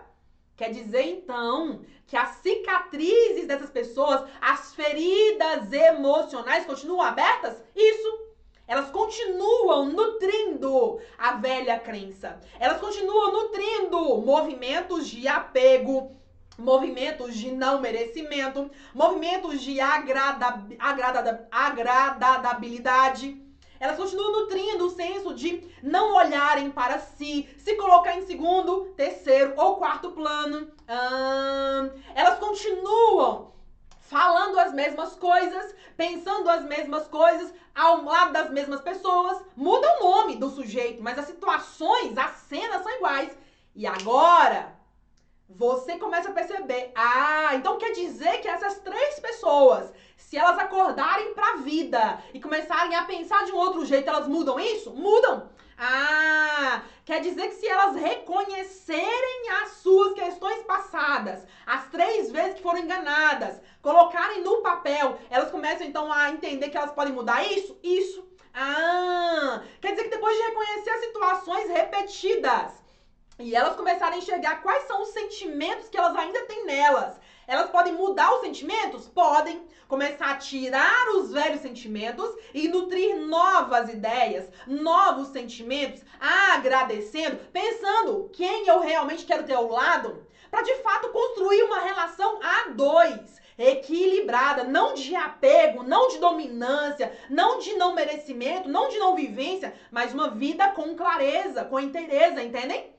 quer 0.56 0.70
dizer 0.70 1.08
então 1.08 1.84
que 2.06 2.16
as 2.16 2.36
cicatrizes 2.36 3.48
dessas 3.48 3.72
pessoas, 3.72 4.30
as 4.40 4.76
feridas 4.76 5.74
emocionais 5.74 6.68
continuam 6.68 7.02
abertas? 7.02 7.60
Isso. 7.76 8.25
Elas 8.68 8.90
continuam 8.90 9.86
nutrindo 9.86 11.00
a 11.18 11.34
velha 11.34 11.80
crença. 11.80 12.40
Elas 12.60 12.80
continuam 12.80 13.32
nutrindo 13.32 14.18
movimentos 14.18 15.08
de 15.08 15.28
apego, 15.28 16.16
movimentos 16.58 17.36
de 17.36 17.52
não 17.52 17.80
merecimento, 17.80 18.72
movimentos 18.94 19.62
de 19.62 19.80
agrada, 19.80 20.66
agrada, 20.80 21.48
agradabilidade. 21.52 23.40
Elas 23.80 23.98
continuam 23.98 24.32
nutrindo 24.32 24.86
o 24.86 24.90
senso 24.90 25.36
de 25.36 25.64
não 25.84 26.16
olharem 26.16 26.72
para 26.72 26.98
si, 26.98 27.48
se 27.58 27.76
colocar 27.76 28.18
em 28.18 28.26
segundo, 28.26 28.86
terceiro 28.96 29.54
ou 29.58 29.76
quarto 29.76 30.12
plano. 30.12 30.72
Elas 32.16 32.40
continuam 32.40 33.54
falando 34.10 34.60
as 34.60 34.74
mesmas 34.74 35.16
coisas, 35.16 35.76
pensando 35.98 36.50
as 36.50 36.64
mesmas 36.64 37.08
coisas, 37.08 37.54
ao 37.74 38.04
lado 38.04 38.34
das 38.34 38.50
mesmas 38.52 38.82
pessoas. 38.82 39.44
Muda 39.56 39.88
o 40.00 40.04
nome 40.04 40.36
do 40.36 40.50
sujeito, 40.50 41.02
mas 41.02 41.18
as 41.18 41.26
situações, 41.26 42.18
as 42.18 42.32
cenas 42.50 42.84
são 42.84 42.92
iguais. 42.94 43.38
E 43.76 43.86
agora, 43.86 44.74
você 45.50 45.98
começa 45.98 46.30
a 46.30 46.34
perceber, 46.34 46.92
ah, 46.96 47.52
então 47.56 47.78
quer 47.78 47.92
dizer 47.92 48.40
que 48.40 48.48
essas 48.48 48.80
três 48.80 49.20
pessoas, 49.20 49.92
se 50.18 50.38
elas 50.38 50.58
acordarem 50.58 51.34
pra 51.34 51.58
vida 51.58 52.20
e 52.34 52.40
começarem 52.40 52.96
a 52.96 53.04
pensar 53.04 53.44
de 53.46 53.52
um 53.52 53.58
outro 53.58 53.86
jeito, 53.86 54.10
elas 54.10 54.28
mudam 54.28 54.60
isso? 54.60 54.94
Mudam. 54.94 55.50
Ah, 55.78 56.82
quer 57.04 57.20
dizer 57.20 57.48
que 57.48 57.56
se 57.56 57.68
elas 57.68 57.94
reconhecerem 57.96 59.50
as 59.62 59.70
suas 59.82 60.14
questões 60.14 60.62
passadas, 60.64 61.46
as 61.66 61.90
três 61.90 62.32
vezes 62.32 62.54
que 62.54 62.62
foram 62.62 62.80
enganadas, 62.80 63.60
colocarem 63.82 64.42
no 64.42 64.58
papel, 64.62 65.16
elas 65.30 65.50
começam 65.52 65.86
então 65.86 66.12
a 66.12 66.30
entender 66.30 66.70
que 66.70 66.78
elas 66.78 66.92
podem 66.92 67.14
mudar 67.14 67.44
isso? 67.44 67.76
Isso. 67.84 68.24
Ah, 68.54 69.60
quer 69.82 69.92
dizer 69.92 70.04
que 70.04 70.10
depois 70.10 70.34
de 70.36 70.44
reconhecer 70.44 70.90
as 70.92 71.00
situações 71.02 71.68
repetidas, 71.68 72.72
e 73.38 73.54
elas 73.54 73.76
começarem 73.76 74.16
a 74.16 74.20
enxergar 74.20 74.56
quais 74.62 74.84
são 74.84 75.02
os 75.02 75.10
sentimentos 75.10 75.90
que 75.90 75.98
elas 75.98 76.16
ainda 76.16 76.42
têm 76.44 76.66
nelas. 76.66 77.20
Elas 77.48 77.70
podem 77.70 77.94
mudar 77.94 78.34
os 78.36 78.42
sentimentos? 78.42 79.08
Podem. 79.08 79.64
Começar 79.88 80.32
a 80.32 80.38
tirar 80.38 81.10
os 81.16 81.32
velhos 81.32 81.62
sentimentos 81.62 82.28
e 82.56 82.68
nutrir 82.68 83.18
novas 83.18 83.88
ideias, 83.88 84.50
novos 84.66 85.28
sentimentos, 85.28 86.02
agradecendo, 86.20 87.38
pensando 87.54 88.30
quem 88.34 88.68
eu 88.68 88.80
realmente 88.80 89.26
quero 89.26 89.44
ter 89.44 89.54
ao 89.54 89.70
lado, 89.70 90.26
para 90.50 90.64
de 90.64 90.74
fato 90.78 91.10
construir 91.10 91.62
uma 91.64 91.82
relação 91.82 92.40
a 92.42 92.70
dois 92.70 93.40
equilibrada, 93.58 94.64
não 94.64 94.94
de 94.94 95.16
apego, 95.16 95.84
não 95.84 96.08
de 96.10 96.18
dominância, 96.18 97.16
não 97.30 97.60
de 97.60 97.74
não 97.76 97.94
merecimento, 97.94 98.68
não 98.68 98.90
de 98.90 98.98
não 98.98 99.16
vivência, 99.16 99.74
mas 99.92 100.14
uma 100.14 100.30
vida 100.30 100.70
com 100.70 100.96
clareza, 100.96 101.64
com 101.64 101.80
inteireza, 101.80 102.44
entendem? 102.44 102.94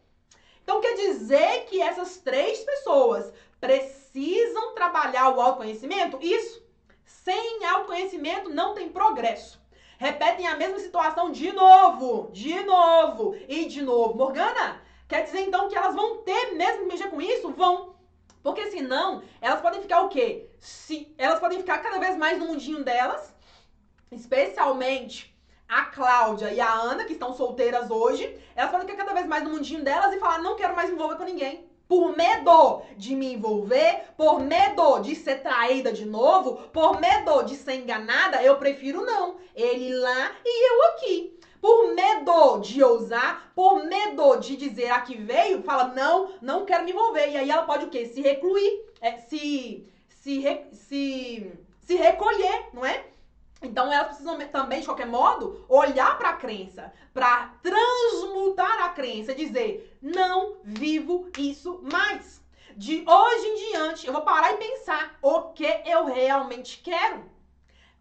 Então 0.63 0.81
quer 0.81 0.95
dizer 0.95 1.67
que 1.67 1.81
essas 1.81 2.17
três 2.17 2.61
pessoas 2.61 3.33
precisam 3.61 4.75
trabalhar 4.75 5.31
o 5.31 5.41
autoconhecimento? 5.41 6.19
Isso. 6.21 6.65
Sem 7.05 7.65
autoconhecimento 7.65 8.51
não 8.51 8.75
tem 8.75 8.89
progresso. 8.89 9.61
Repetem 9.99 10.47
a 10.47 10.57
mesma 10.57 10.79
situação 10.79 11.31
de 11.33 11.53
novo, 11.53 12.31
de 12.33 12.63
novo 12.63 13.35
e 13.49 13.65
de 13.65 13.83
novo. 13.83 14.17
Morgana, 14.17 14.83
quer 15.09 15.25
dizer 15.25 15.41
então 15.41 15.69
que 15.69 15.77
elas 15.77 15.95
vão 15.95 16.19
ter 16.19 16.53
mesmo 16.53 16.81
que 16.81 16.89
mexer 16.89 17.09
com 17.09 17.21
isso? 17.21 17.51
Vão. 17.53 17.97
Porque 18.43 18.71
senão, 18.71 19.23
elas 19.41 19.61
podem 19.61 19.81
ficar 19.83 20.03
o 20.03 20.09
quê? 20.09 20.49
Se, 20.61 21.13
elas 21.19 21.41
podem 21.41 21.59
ficar 21.59 21.79
cada 21.79 21.99
vez 21.99 22.17
mais 22.17 22.39
no 22.39 22.47
mundinho 22.47 22.85
delas, 22.85 23.35
especialmente 24.13 25.37
a 25.69 25.87
Cláudia 25.87 26.53
e 26.53 26.61
a 26.61 26.73
Ana, 26.73 27.05
que 27.05 27.15
estão 27.15 27.35
solteiras 27.35 27.91
hoje, 27.91 28.39
elas 28.55 28.71
podem 28.71 28.87
ficar 28.87 29.05
cada 29.05 29.15
vez 29.15 29.27
mais 29.27 29.43
no 29.43 29.51
mundinho 29.51 29.83
delas 29.83 30.15
e 30.15 30.21
falar: 30.21 30.39
não 30.39 30.57
quero 30.57 30.77
mais 30.77 30.89
me 30.89 30.95
envolver 30.95 31.17
com 31.17 31.25
ninguém. 31.25 31.66
Por 31.89 32.17
medo 32.17 32.83
de 32.97 33.15
me 33.15 33.33
envolver, 33.33 34.07
por 34.17 34.41
medo 34.41 34.99
de 34.99 35.15
ser 35.15 35.37
traída 35.37 35.93
de 35.93 36.05
novo, 36.05 36.69
por 36.73 37.01
medo 37.01 37.43
de 37.43 37.55
ser 37.55 37.75
enganada, 37.75 38.43
eu 38.43 38.57
prefiro 38.57 39.05
não. 39.05 39.37
Ele 39.55 39.95
lá 39.95 40.33
e 40.45 40.71
eu 40.71 40.83
aqui. 40.93 41.39
Por 41.61 41.95
medo 41.95 42.59
de 42.59 42.83
ousar, 42.83 43.53
por 43.55 43.85
medo 43.85 44.37
de 44.37 44.57
dizer 44.57 44.91
a 44.91 45.01
que 45.01 45.17
veio, 45.17 45.63
fala: 45.63 45.85
não, 45.85 46.35
não 46.43 46.65
quero 46.65 46.85
me 46.85 46.91
envolver. 46.91 47.29
E 47.29 47.37
aí 47.37 47.51
ela 47.51 47.63
pode 47.63 47.85
o 47.85 47.91
quê? 47.91 48.05
Se 48.07 48.21
recluir, 48.21 48.85
é, 49.01 49.17
se, 49.19 49.87
se, 50.09 50.43
se, 50.73 51.53
se 51.81 51.95
recolher, 51.95 52.69
não 52.73 52.85
é? 52.85 53.16
Então 53.67 53.93
elas 53.93 54.09
precisam 54.09 54.39
também, 54.49 54.81
de 54.81 54.87
qualquer 54.87 55.07
modo, 55.07 55.65
olhar 55.69 56.17
para 56.17 56.31
a 56.31 56.37
crença, 56.37 56.93
para 57.13 57.49
transmutar 57.63 58.85
a 58.85 58.91
crença, 58.91 59.35
dizer: 59.35 59.99
não 60.01 60.59
vivo 60.63 61.29
isso 61.37 61.81
mais. 61.83 62.41
De 62.77 63.05
hoje 63.07 63.47
em 63.47 63.71
diante, 63.71 64.07
eu 64.07 64.13
vou 64.13 64.23
parar 64.23 64.53
e 64.53 64.59
pensar 64.59 65.19
o 65.21 65.53
que 65.53 65.67
eu 65.85 66.05
realmente 66.05 66.81
quero. 66.83 67.25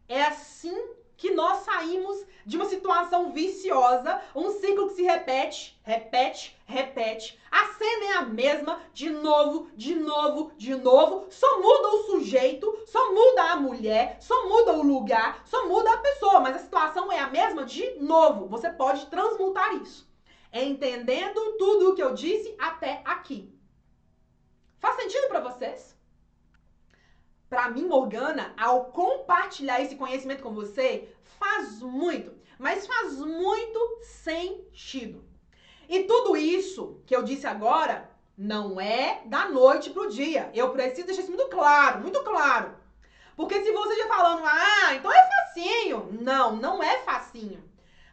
É 0.08 0.24
assim 0.24 0.78
que 1.18 1.32
nós 1.32 1.60
saímos 1.60 2.26
de 2.46 2.58
uma 2.58 2.66
situação 2.66 3.32
viciosa, 3.32 4.22
um 4.36 4.52
ciclo 4.52 4.88
que 4.88 4.96
se 4.96 5.04
repete, 5.04 5.80
repete, 5.84 6.56
repete. 6.66 7.40
A 7.50 7.66
cena 7.74 8.06
é 8.06 8.14
a 8.18 8.22
mesma, 8.22 8.82
de 8.94 9.10
novo, 9.10 9.70
de 9.76 9.96
novo, 9.96 10.52
de 10.58 10.76
novo. 10.76 11.26
Só 11.30 11.62
muda 11.62 11.88
o 11.90 12.04
sujeito, 12.04 12.78
só 12.86 13.14
muda 13.14 13.44
a 13.52 13.56
mulher, 13.56 14.18
só 14.20 14.48
muda 14.48 14.74
o 14.74 14.84
lugar, 14.84 15.42
só 15.46 15.68
muda 15.68 15.92
a 15.94 15.98
pessoa, 15.98 16.40
mas 16.40 16.56
a 16.56 16.60
situação 16.60 17.12
é 17.12 17.20
a 17.20 17.30
mesma 17.30 17.66
de 17.66 17.96
novo. 18.00 18.48
Você 18.48 18.70
pode 18.70 19.06
transmutar 19.08 19.76
isso. 19.76 20.08
Entendendo 20.54 21.58
tudo 21.58 21.92
o 21.92 21.96
que 21.96 22.04
eu 22.04 22.14
disse 22.14 22.56
até 22.60 23.02
aqui. 23.04 23.52
Faz 24.80 24.96
sentido 24.98 25.28
para 25.28 25.40
vocês? 25.40 25.95
Para 27.50 27.70
mim, 27.70 27.86
Morgana, 27.86 28.54
ao 28.58 28.86
compartilhar 28.86 29.82
esse 29.82 29.96
conhecimento 29.96 30.42
com 30.42 30.54
você, 30.54 31.10
faz 31.40 31.80
muito, 31.82 32.34
mas 32.58 32.88
faz 32.88 33.18
muito 33.18 34.00
sentido. 34.02 35.24
E 35.88 36.04
tudo 36.04 36.36
isso 36.36 37.02
que 37.06 37.16
eu 37.16 37.24
disse 37.24 37.46
agora 37.46 38.10
não 38.38 38.82
é 38.82 39.22
da 39.25 39.48
noite 39.48 39.92
pro 39.92 40.10
dia. 40.10 40.50
Eu 40.54 40.72
preciso 40.72 41.08
deixar 41.08 41.22
isso 41.22 41.32
muito 41.32 41.48
claro, 41.50 42.02
muito 42.02 42.22
claro. 42.24 42.75
Porque 43.36 43.62
se 43.64 43.72
você 43.72 43.96
já 43.98 44.08
falando, 44.08 44.44
ah, 44.46 44.94
então 44.96 45.12
é 45.12 45.30
facinho. 45.30 46.10
Não, 46.22 46.56
não 46.56 46.82
é 46.82 47.00
facinho. 47.04 47.64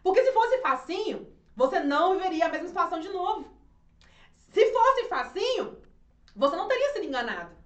Porque 0.03 0.23
se 0.23 0.33
fosse 0.33 0.59
facinho, 0.59 1.33
você 1.57 1.81
não 1.81 2.15
viveria 2.15 2.47
a 2.47 2.49
mesma 2.49 2.69
situação 2.69 3.01
de 3.01 3.09
novo. 3.09 3.51
Se 4.53 4.73
fosse 4.73 5.09
facinho, 5.09 5.81
você 6.35 6.57
não 6.57 6.69
teria 6.69 6.93
sido 6.93 7.05
enganado. 7.05 7.62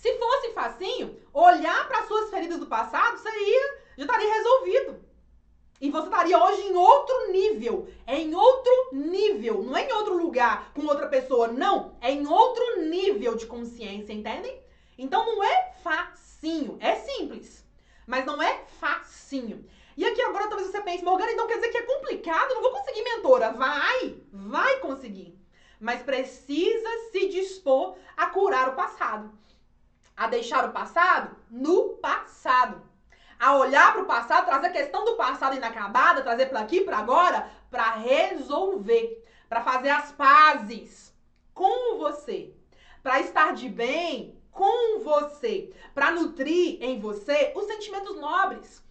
Se 0.00 0.16
fosse 0.16 0.52
facinho, 0.52 1.14
olhar 1.30 1.86
para 1.86 2.06
suas 2.06 2.30
feridas 2.30 2.58
do 2.58 2.66
passado 2.66 3.18
seria, 3.18 3.78
já 3.98 4.04
estaria 4.04 4.32
resolvido. 4.32 5.04
E 5.78 5.90
você 5.90 6.06
estaria 6.06 6.42
hoje 6.42 6.62
em 6.62 6.74
outro 6.74 7.30
nível. 7.30 7.86
É 8.06 8.16
em 8.18 8.34
outro 8.34 8.72
nível. 8.92 9.62
Não 9.62 9.76
é 9.76 9.86
em 9.86 9.92
outro 9.92 10.16
lugar 10.16 10.72
com 10.72 10.86
outra 10.86 11.06
pessoa. 11.06 11.48
Não. 11.48 11.98
É 12.00 12.10
em 12.10 12.26
outro 12.26 12.80
nível 12.80 13.36
de 13.36 13.46
consciência, 13.46 14.14
entendem? 14.14 14.58
Então 14.96 15.26
não 15.26 15.44
é 15.44 15.74
facinho. 15.82 16.78
É 16.80 16.94
simples. 16.96 17.62
Mas 18.06 18.24
não 18.24 18.40
é 18.40 18.64
facinho. 18.80 19.66
E 19.98 20.04
aqui 20.06 20.22
agora 20.22 20.48
talvez 20.48 20.70
você 20.70 20.80
pense, 20.80 21.04
Morgana, 21.04 21.32
então 21.32 21.46
quer 21.46 21.56
dizer 21.56 21.68
que 21.68 21.78
é 21.78 21.82
complicado? 21.82 22.54
Não 22.54 22.62
vou 22.62 22.72
conseguir, 22.72 23.02
mentora. 23.02 23.52
Vai. 23.52 24.16
Vai 24.32 24.78
conseguir. 24.78 25.38
Mas 25.78 26.02
precisa 26.02 26.88
se 27.12 27.28
dispor 27.28 27.96
a 28.16 28.26
curar 28.28 28.70
o 28.70 28.76
passado 28.76 29.38
a 30.20 30.26
deixar 30.26 30.68
o 30.68 30.72
passado 30.72 31.34
no 31.50 31.94
passado. 31.94 32.82
a 33.38 33.56
olhar 33.56 33.94
para 33.94 34.02
o 34.02 34.06
passado, 34.06 34.44
trazer 34.44 34.66
a 34.66 34.70
questão 34.70 35.02
do 35.02 35.16
passado 35.16 35.56
inacabada, 35.56 36.20
trazer 36.20 36.44
para 36.50 36.60
aqui, 36.60 36.82
para 36.82 36.98
agora, 36.98 37.50
para 37.70 37.92
resolver, 37.92 39.26
para 39.48 39.62
fazer 39.62 39.88
as 39.88 40.12
pazes 40.12 41.16
com 41.54 41.96
você, 41.96 42.52
para 43.02 43.18
estar 43.20 43.54
de 43.54 43.66
bem 43.66 44.38
com 44.50 45.00
você, 45.02 45.72
para 45.94 46.10
nutrir 46.10 46.76
em 46.82 47.00
você 47.00 47.54
os 47.56 47.64
sentimentos 47.64 48.20
nobres 48.20 48.84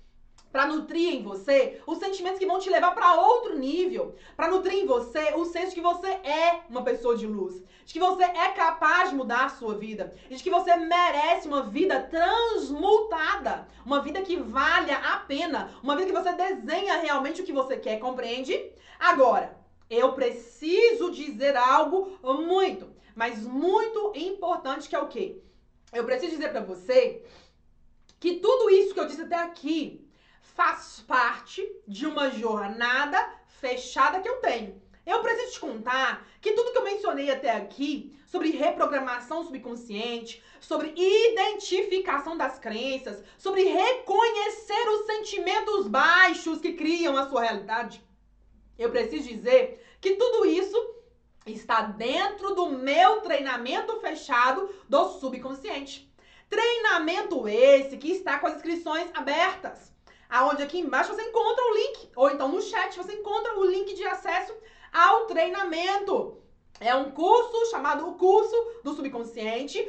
para 0.52 0.66
nutrir 0.66 1.14
em 1.14 1.24
você 1.24 1.82
os 1.86 2.00
sentimentos 2.00 2.40
que 2.40 2.46
vão 2.46 2.60
te 2.60 2.70
levar 2.70 2.92
para 2.92 3.20
outro 3.20 3.58
nível, 3.58 4.16
para 4.36 4.50
nutrir 4.50 4.80
em 4.80 4.86
você 4.86 5.34
o 5.36 5.46
senso 5.46 5.70
de 5.70 5.76
que 5.76 5.82
você 5.82 6.08
é 6.08 6.62
uma 6.70 6.84
pessoa 6.84 7.16
de 7.16 7.28
luz, 7.28 7.64
de 7.86 7.94
que 7.94 8.00
você 8.00 8.24
é 8.24 8.50
capaz 8.50 9.10
de 9.10 9.16
mudar 9.16 9.46
a 9.46 9.50
sua 9.50 9.76
vida, 9.76 10.14
de 10.30 10.42
que 10.42 10.50
você 10.50 10.76
merece 10.76 11.48
uma 11.48 11.64
vida 11.64 12.02
transmutada, 12.02 13.68
uma 13.86 14.02
vida 14.02 14.22
que 14.22 14.38
valha 14.38 14.98
a 14.98 15.18
pena, 15.18 15.72
uma 15.84 15.96
vida 15.96 16.08
que 16.08 16.18
você 16.18 16.34
desenha 16.34 16.98
realmente 16.98 17.42
o 17.42 17.46
que 17.46 17.54
você 17.54 17.78
quer, 17.78 18.00
compreende? 18.00 18.72
Agora, 19.00 19.58
eu 19.90 20.14
preciso 20.14 21.12
dizer 21.12 21.56
algo 21.56 22.18
muito, 22.24 22.90
mas 23.16 23.44
muito 23.44 24.14
importante 24.16 24.90
que 24.90 24.96
é 24.96 25.00
o 25.00 25.08
quê? 25.08 25.42
Eu 25.92 26.06
preciso 26.06 26.34
dizer 26.36 26.50
para 26.50 26.62
você 26.62 27.24
que 28.20 28.36
tudo 28.36 28.70
isso 28.70 28.94
que 28.94 29.00
eu 29.00 29.08
disse 29.08 29.22
até 29.22 29.36
aqui 29.36 30.09
faz 30.56 31.04
parte 31.08 31.66
de 31.88 32.06
uma 32.06 32.30
jornada 32.32 33.18
fechada 33.48 34.20
que 34.20 34.30
eu 34.30 34.38
tenho. 34.38 34.82
Eu 35.06 35.22
preciso 35.22 35.54
te 35.54 35.60
contar 35.60 36.28
que 36.40 36.54
tudo 36.54 36.72
que 36.72 36.78
eu 36.78 36.84
mencionei 36.84 37.32
até 37.32 37.52
aqui 37.52 38.16
sobre 38.26 38.52
reprogramação 38.52 39.44
subconsciente, 39.44 40.44
sobre 40.60 40.94
identificação 40.96 42.38
das 42.38 42.60
crenças, 42.60 43.24
sobre 43.38 43.64
reconhecer 43.64 44.88
os 44.90 45.06
sentimentos 45.06 45.88
baixos 45.88 46.60
que 46.60 46.74
criam 46.74 47.18
a 47.18 47.28
sua 47.28 47.42
realidade, 47.42 48.04
eu 48.78 48.92
preciso 48.92 49.28
dizer 49.28 49.84
que 50.00 50.16
tudo 50.16 50.46
isso 50.46 50.96
está 51.46 51.82
dentro 51.82 52.54
do 52.54 52.70
meu 52.70 53.22
treinamento 53.22 54.00
fechado 54.00 54.70
do 54.88 55.10
subconsciente. 55.20 56.08
Treinamento 56.50 57.48
esse 57.48 57.98
que 57.98 58.12
está 58.12 58.40
com 58.40 58.48
as 58.48 58.56
inscrições 58.56 59.10
abertas 59.14 59.92
aonde 60.30 60.64
aqui 60.64 60.80
embaixo 60.80 61.14
você 61.14 61.24
encontra 61.24 61.66
o 61.66 61.74
link, 61.74 62.10
ou 62.16 62.30
então 62.30 62.48
no 62.48 62.62
chat 62.62 62.96
você 62.96 63.14
encontra 63.14 63.60
o 63.60 63.66
link 63.66 63.94
de 63.96 64.06
acesso 64.06 64.56
ao 64.94 65.26
treinamento. 65.26 66.38
É 66.82 66.96
um 66.96 67.12
curso 67.12 67.70
chamado 67.70 68.08
o 68.08 68.14
curso 68.14 68.56
do 68.86 68.94
subconsciente, 68.94 69.86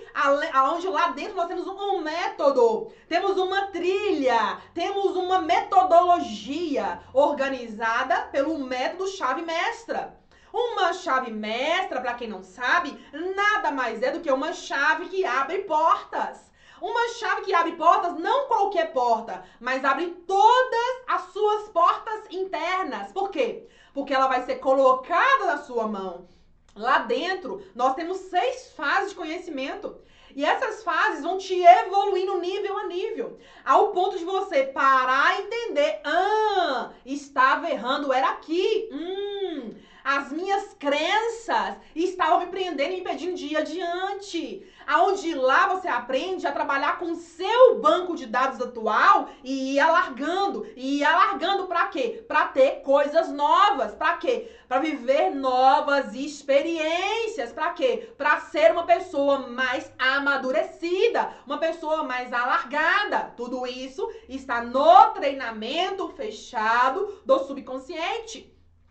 onde 0.72 0.88
lá 0.88 1.08
dentro 1.08 1.36
nós 1.36 1.46
temos 1.46 1.64
um 1.68 2.00
método, 2.00 2.90
temos 3.08 3.38
uma 3.38 3.68
trilha, 3.68 4.60
temos 4.74 5.14
uma 5.14 5.40
metodologia 5.40 7.00
organizada 7.14 8.22
pelo 8.32 8.58
método 8.58 9.06
chave 9.06 9.42
mestra. 9.42 10.18
Uma 10.52 10.92
chave 10.92 11.30
mestra, 11.30 12.00
para 12.00 12.14
quem 12.14 12.28
não 12.28 12.42
sabe, 12.42 12.98
nada 13.12 13.70
mais 13.70 14.02
é 14.02 14.10
do 14.10 14.18
que 14.18 14.32
uma 14.32 14.52
chave 14.52 15.08
que 15.08 15.24
abre 15.24 15.58
portas. 15.58 16.49
Uma 16.80 17.08
chave 17.10 17.42
que 17.42 17.54
abre 17.54 17.72
portas, 17.72 18.18
não 18.18 18.46
qualquer 18.46 18.92
porta, 18.92 19.44
mas 19.60 19.84
abre 19.84 20.06
todas 20.26 21.02
as 21.06 21.32
suas 21.32 21.68
portas 21.68 22.24
internas. 22.30 23.12
Por 23.12 23.30
quê? 23.30 23.68
Porque 23.92 24.14
ela 24.14 24.28
vai 24.28 24.42
ser 24.42 24.56
colocada 24.56 25.46
na 25.46 25.58
sua 25.58 25.86
mão. 25.86 26.28
Lá 26.74 27.00
dentro, 27.00 27.62
nós 27.74 27.94
temos 27.94 28.16
seis 28.18 28.72
fases 28.72 29.10
de 29.10 29.16
conhecimento. 29.16 30.00
E 30.34 30.44
essas 30.44 30.82
fases 30.84 31.22
vão 31.22 31.38
te 31.38 31.60
evoluindo 31.60 32.38
nível 32.38 32.78
a 32.78 32.86
nível, 32.86 33.38
ao 33.64 33.88
ponto 33.88 34.16
de 34.16 34.24
você 34.24 34.64
parar 34.64 35.38
e 35.38 35.42
entender: 35.42 36.00
ah, 36.04 36.90
estava 37.04 37.68
errando, 37.68 38.12
era 38.12 38.30
aqui. 38.30 38.88
Hum, 38.92 39.74
as 40.04 40.32
minhas 40.32 40.74
crenças 40.78 41.76
estavam 41.94 42.40
me 42.40 42.46
prendendo 42.46 42.92
e 42.92 43.00
impedindo 43.00 43.34
de 43.34 43.46
ir 43.46 43.56
adiante. 43.56 44.66
Aonde 44.86 45.34
lá 45.34 45.68
você 45.68 45.88
aprende 45.88 46.46
a 46.46 46.52
trabalhar 46.52 46.98
com 46.98 47.12
o 47.12 47.16
seu 47.16 47.78
banco 47.78 48.16
de 48.16 48.26
dados 48.26 48.60
atual 48.60 49.28
e 49.44 49.74
ir 49.74 49.80
alargando. 49.80 50.66
E 50.76 50.98
ir 50.98 51.04
alargando 51.04 51.66
para 51.66 51.86
quê? 51.86 52.24
Para 52.26 52.46
ter 52.46 52.82
coisas 52.82 53.28
novas. 53.28 53.94
Para 53.94 54.16
quê? 54.16 54.50
Para 54.66 54.80
viver 54.80 55.30
novas 55.30 56.14
experiências. 56.14 57.52
Para 57.52 57.70
quê? 57.70 58.12
Para 58.16 58.40
ser 58.40 58.72
uma 58.72 58.84
pessoa 58.84 59.48
mais 59.48 59.92
amadurecida, 59.98 61.32
uma 61.46 61.58
pessoa 61.58 62.02
mais 62.04 62.32
alargada. 62.32 63.32
Tudo 63.36 63.66
isso 63.66 64.10
está 64.28 64.62
no 64.62 65.10
treinamento 65.10 66.08
fechado 66.08 67.20
do 67.24 67.38
subconsciente. 67.40 68.49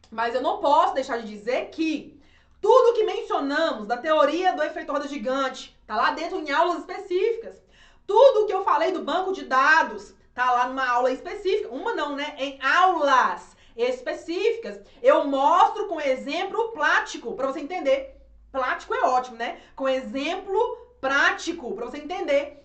Mas 0.10 0.34
eu 0.34 0.42
não 0.42 0.58
posso 0.58 0.94
deixar 0.94 1.18
de 1.18 1.28
dizer 1.28 1.70
que 1.70 2.20
tudo 2.62 2.94
que 2.94 3.04
mencionamos 3.04 3.88
da 3.88 3.98
teoria 3.98 4.54
do 4.54 4.64
efeito 4.64 4.92
roda 4.92 5.08
gigante 5.08 5.78
tá 5.86 5.96
lá 5.96 6.12
dentro 6.12 6.40
em 6.40 6.52
aulas 6.52 6.80
específicas. 6.80 7.62
Tudo 8.06 8.46
que 8.46 8.54
eu 8.54 8.64
falei 8.64 8.92
do 8.92 9.04
banco 9.04 9.32
de 9.32 9.46
dados 9.46 10.14
tá 10.34 10.52
lá 10.52 10.68
numa 10.68 10.88
aula 10.88 11.12
específica. 11.12 11.70
Uma 11.70 11.94
não, 11.94 12.16
né? 12.16 12.36
Em 12.38 12.60
aulas 12.62 13.56
específicas. 13.76 14.80
Eu 15.02 15.26
mostro 15.26 15.88
com 15.88 16.02
exemplo 16.02 16.72
prático 16.72 17.34
para 17.36 17.48
você 17.48 17.60
entender. 17.60 18.16
Prático 18.52 18.94
é 18.94 19.02
ótimo, 19.02 19.38
né? 19.38 19.62
Com 19.76 19.88
exemplo 19.88 20.60
prático 21.00 21.74
para 21.76 21.86
você 21.86 22.00
entender 22.00 22.60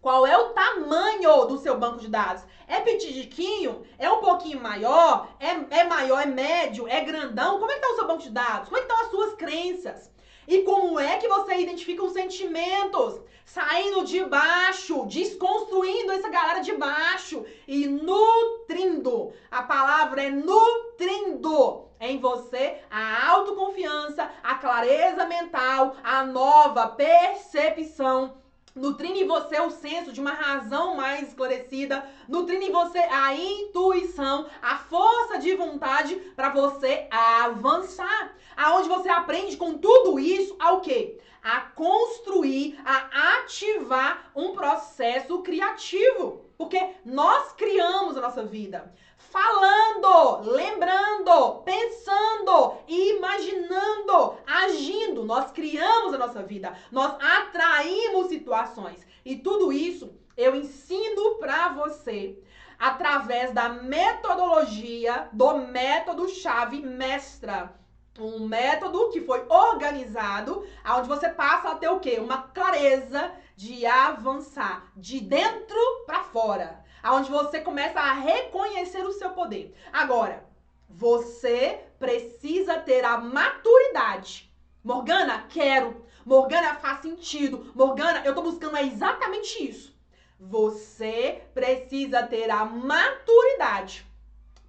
qual 0.00 0.26
é 0.26 0.34
o 0.36 0.50
tamanho 0.50 1.44
do 1.44 1.58
seu 1.58 1.78
banco 1.78 1.98
de 1.98 2.08
dados? 2.08 2.42
É 2.66 2.80
pitidiquinho? 2.80 3.82
É 3.98 4.10
um 4.10 4.20
pouquinho 4.20 4.58
maior? 4.58 5.28
É, 5.38 5.80
é 5.80 5.84
maior? 5.84 6.22
É 6.22 6.26
médio? 6.26 6.88
É 6.88 7.02
grandão? 7.02 7.58
Como 7.58 7.70
é 7.70 7.74
que 7.74 7.80
tá 7.80 7.88
o 7.88 7.96
seu 7.96 8.06
banco 8.06 8.22
de 8.22 8.30
dados? 8.30 8.68
Como 8.68 8.78
é 8.78 8.80
que 8.80 8.90
estão 8.90 9.04
as 9.04 9.10
suas 9.10 9.34
crenças? 9.34 10.10
E 10.48 10.62
como 10.62 10.98
é 10.98 11.18
que 11.18 11.28
você 11.28 11.54
identifica 11.56 12.02
os 12.02 12.14
sentimentos? 12.14 13.20
Saindo 13.44 14.04
de 14.04 14.24
baixo, 14.24 15.04
desconstruindo 15.06 16.12
essa 16.12 16.30
galera 16.30 16.60
de 16.60 16.72
baixo 16.72 17.44
e 17.68 17.86
nutrindo. 17.86 19.34
A 19.50 19.62
palavra 19.64 20.22
é 20.22 20.30
nutrindo 20.30 21.88
em 22.00 22.18
você 22.18 22.78
a 22.90 23.32
autoconfiança, 23.32 24.30
a 24.42 24.54
clareza 24.54 25.26
mental, 25.26 25.96
a 26.02 26.24
nova 26.24 26.88
percepção 26.88 28.40
nutrindo 28.74 29.18
em 29.18 29.26
você 29.26 29.60
o 29.60 29.70
senso 29.70 30.12
de 30.12 30.20
uma 30.20 30.32
razão 30.32 30.94
mais 30.94 31.28
esclarecida, 31.28 32.04
nutrindo 32.28 32.64
em 32.64 32.72
você 32.72 32.98
a 32.98 33.34
intuição, 33.34 34.46
a 34.62 34.76
força 34.76 35.38
de 35.38 35.54
vontade 35.54 36.14
para 36.36 36.50
você 36.50 37.08
avançar. 37.10 38.36
Aonde 38.56 38.88
você 38.88 39.08
aprende 39.08 39.56
com 39.56 39.78
tudo 39.78 40.18
isso 40.18 40.54
ao 40.58 40.80
quê? 40.80 41.18
A 41.42 41.60
construir, 41.60 42.78
a 42.84 43.38
ativar 43.38 44.30
um 44.34 44.52
processo 44.52 45.40
criativo. 45.42 46.44
Porque 46.58 46.78
nós 47.06 47.52
criamos 47.52 48.16
a 48.16 48.20
nossa 48.20 48.44
vida 48.44 48.92
falando, 49.28 50.50
lembrando, 50.50 51.62
pensando, 51.62 52.78
imaginando, 52.88 54.36
agindo. 54.46 55.24
Nós 55.24 55.50
criamos 55.52 56.14
a 56.14 56.18
nossa 56.18 56.42
vida, 56.42 56.74
nós 56.90 57.14
atraímos 57.20 58.28
situações. 58.28 59.06
E 59.24 59.36
tudo 59.36 59.72
isso 59.72 60.10
eu 60.36 60.56
ensino 60.56 61.36
para 61.36 61.68
você 61.68 62.42
através 62.78 63.52
da 63.52 63.68
metodologia 63.68 65.28
do 65.32 65.58
método 65.58 66.28
chave 66.28 66.80
mestra. 66.80 67.78
Um 68.18 68.46
método 68.46 69.10
que 69.10 69.20
foi 69.20 69.46
organizado, 69.48 70.66
onde 70.84 71.08
você 71.08 71.28
passa 71.28 71.70
a 71.70 71.74
ter 71.76 71.88
o 71.88 72.00
quê? 72.00 72.18
Uma 72.18 72.42
clareza 72.42 73.32
de 73.54 73.86
avançar 73.86 74.90
de 74.96 75.20
dentro 75.20 75.78
para 76.06 76.24
fora 76.24 76.79
aonde 77.02 77.30
você 77.30 77.60
começa 77.60 78.00
a 78.00 78.12
reconhecer 78.12 79.04
o 79.04 79.12
seu 79.12 79.30
poder. 79.30 79.74
Agora, 79.92 80.44
você 80.88 81.80
precisa 81.98 82.78
ter 82.78 83.04
a 83.04 83.18
maturidade. 83.18 84.52
Morgana, 84.82 85.46
quero. 85.48 86.04
Morgana, 86.24 86.74
faz 86.76 87.00
sentido. 87.00 87.72
Morgana, 87.74 88.22
eu 88.24 88.34
tô 88.34 88.42
buscando 88.42 88.76
é 88.76 88.82
exatamente 88.82 89.68
isso. 89.68 89.94
Você 90.38 91.42
precisa 91.54 92.22
ter 92.22 92.50
a 92.50 92.64
maturidade 92.64 94.06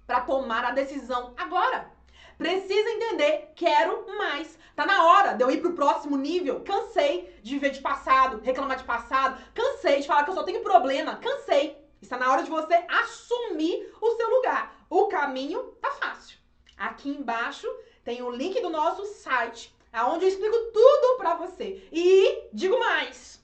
para 0.06 0.20
tomar 0.20 0.64
a 0.64 0.70
decisão 0.70 1.32
agora. 1.36 1.90
Precisa 2.36 2.90
entender, 2.90 3.52
quero 3.54 4.06
mais. 4.18 4.58
Tá 4.74 4.86
na 4.86 5.04
hora 5.04 5.34
de 5.34 5.42
eu 5.44 5.50
ir 5.50 5.60
pro 5.60 5.74
próximo 5.74 6.16
nível. 6.16 6.60
Cansei 6.60 7.38
de 7.42 7.54
viver 7.54 7.70
de 7.70 7.80
passado, 7.80 8.40
reclamar 8.42 8.76
de 8.76 8.84
passado. 8.84 9.40
Cansei 9.54 10.00
de 10.00 10.06
falar 10.06 10.24
que 10.24 10.30
eu 10.30 10.34
só 10.34 10.42
tenho 10.42 10.62
problema. 10.62 11.16
Cansei. 11.16 11.81
Está 12.02 12.18
na 12.18 12.32
hora 12.32 12.42
de 12.42 12.50
você 12.50 12.74
assumir 12.88 13.94
o 14.00 14.16
seu 14.16 14.28
lugar. 14.28 14.74
O 14.90 15.06
caminho 15.06 15.62
tá 15.80 15.92
fácil. 15.92 16.36
Aqui 16.76 17.08
embaixo 17.08 17.68
tem 18.02 18.22
o 18.22 18.30
link 18.30 18.60
do 18.60 18.68
nosso 18.68 19.06
site, 19.06 19.72
aonde 19.92 20.24
eu 20.24 20.28
explico 20.28 20.56
tudo 20.72 21.16
para 21.16 21.36
você. 21.36 21.88
E 21.92 22.48
digo 22.52 22.76
mais. 22.80 23.40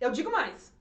Eu 0.00 0.10
digo 0.10 0.32
mais. 0.32 0.72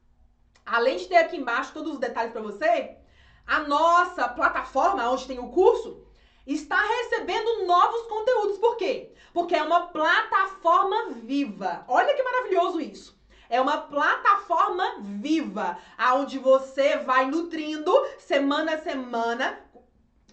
Além 0.66 0.96
de 0.96 1.08
ter 1.08 1.18
aqui 1.18 1.36
embaixo 1.36 1.74
todos 1.74 1.94
os 1.94 2.00
detalhes 2.00 2.32
para 2.32 2.42
você, 2.42 2.98
a 3.46 3.60
nossa 3.60 4.30
plataforma, 4.30 5.10
onde 5.10 5.28
tem 5.28 5.38
o 5.38 5.50
curso, 5.50 6.08
está 6.46 6.82
recebendo 6.82 7.66
novos 7.66 8.04
conteúdos. 8.04 8.58
Por 8.58 8.78
quê? 8.78 9.13
Porque 9.34 9.54
é 9.54 9.63
uma 9.63 9.88
plataforma 9.88 11.12
viva. 11.12 11.84
Olha 11.90 12.16
que 12.16 12.24
maravilhoso 12.24 12.80
isso. 12.80 13.16
É 13.49 13.62
uma 13.62 13.77
plataforma 13.77 14.97
viva, 14.99 15.77
aonde 15.97 16.38
você 16.38 16.97
vai 16.97 17.25
nutrindo 17.27 17.91
semana 18.19 18.73
a 18.73 18.81
semana 18.81 19.60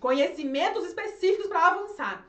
conhecimentos 0.00 0.84
específicos 0.84 1.46
para 1.46 1.66
avançar. 1.68 2.26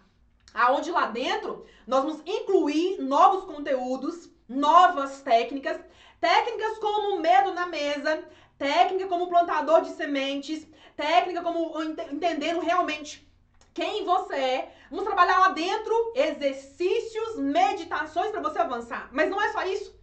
Aonde 0.53 0.91
lá 0.91 1.07
dentro 1.07 1.65
nós 1.85 2.03
vamos 2.03 2.21
incluir 2.25 3.01
novos 3.01 3.43
conteúdos, 3.43 4.29
novas 4.47 5.21
técnicas, 5.21 5.79
técnicas 6.21 6.77
como 6.77 7.19
medo 7.19 7.53
na 7.53 7.65
mesa, 7.65 8.23
técnica 8.57 9.07
como 9.07 9.27
plantador 9.27 9.81
de 9.81 9.89
sementes, 9.89 10.65
técnica 10.95 11.41
como 11.41 11.81
entendendo 11.83 12.59
realmente 12.61 13.29
quem 13.73 14.05
você 14.05 14.35
é. 14.35 14.75
Vamos 14.89 15.05
trabalhar 15.05 15.39
lá 15.39 15.49
dentro 15.49 16.13
exercícios, 16.15 17.37
meditações 17.37 18.31
para 18.31 18.41
você 18.41 18.59
avançar. 18.59 19.09
Mas 19.11 19.29
não 19.29 19.41
é 19.41 19.51
só 19.51 19.65
isso. 19.65 19.93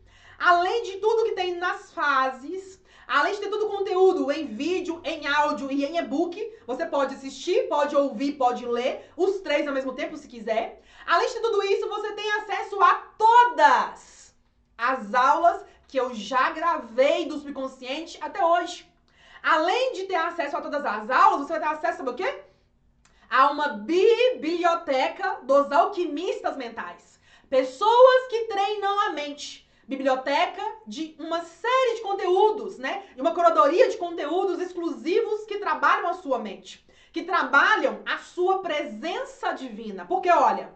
Além 0.45 0.83
de 0.83 0.97
tudo 0.97 1.23
que 1.23 1.37
tem 1.37 1.55
nas 1.55 1.93
fases, 1.93 2.83
além 3.07 3.33
de 3.33 3.39
ter 3.39 3.49
todo 3.49 3.67
o 3.67 3.71
conteúdo 3.71 4.33
em 4.33 4.45
vídeo, 4.45 5.01
em 5.05 5.25
áudio 5.25 5.71
e 5.71 5.85
em 5.85 5.99
e-book, 5.99 6.37
você 6.67 6.85
pode 6.85 7.15
assistir, 7.15 7.69
pode 7.69 7.95
ouvir, 7.95 8.33
pode 8.33 8.67
ler, 8.67 9.09
os 9.17 9.39
três 9.39 9.69
ao 9.69 9.73
mesmo 9.73 9.95
tempo 9.95 10.17
se 10.17 10.27
quiser. 10.27 10.83
Além 11.07 11.29
de 11.29 11.39
tudo 11.39 11.63
isso, 11.63 11.89
você 11.89 12.13
tem 12.15 12.29
acesso 12.33 12.83
a 12.83 12.95
todas 13.17 14.35
as 14.77 15.15
aulas 15.15 15.65
que 15.87 16.01
eu 16.01 16.13
já 16.13 16.51
gravei 16.51 17.27
do 17.27 17.39
subconsciente 17.39 18.19
até 18.21 18.45
hoje. 18.45 18.85
Além 19.41 19.93
de 19.93 20.07
ter 20.07 20.17
acesso 20.17 20.57
a 20.57 20.61
todas 20.61 20.85
as 20.85 21.09
aulas, 21.09 21.47
você 21.47 21.57
vai 21.57 21.61
ter 21.61 21.67
acesso 21.67 22.03
a 22.03 22.11
o 22.11 22.15
quê? 22.15 22.43
A 23.31 23.49
uma 23.53 23.69
biblioteca 23.69 25.39
dos 25.45 25.71
alquimistas 25.71 26.57
mentais. 26.57 27.21
Pessoas 27.49 28.27
que 28.29 28.47
treinam 28.47 28.99
a 29.03 29.11
mente. 29.11 29.62
Biblioteca 29.87 30.63
de 30.87 31.17
uma 31.19 31.43
série 31.43 31.97
de 31.97 32.03
conteúdos, 32.03 32.79
né? 32.79 33.05
De 33.15 33.21
uma 33.21 33.35
curadoria 33.35 33.89
de 33.89 33.97
conteúdos 33.97 34.61
exclusivos 34.61 35.45
que 35.45 35.59
trabalham 35.59 36.09
a 36.09 36.15
sua 36.15 36.39
mente. 36.39 36.87
Que 37.13 37.23
trabalham 37.23 38.01
a 38.07 38.19
sua 38.19 38.61
presença 38.61 39.53
divina. 39.53 40.05
Porque, 40.07 40.31
olha, 40.31 40.73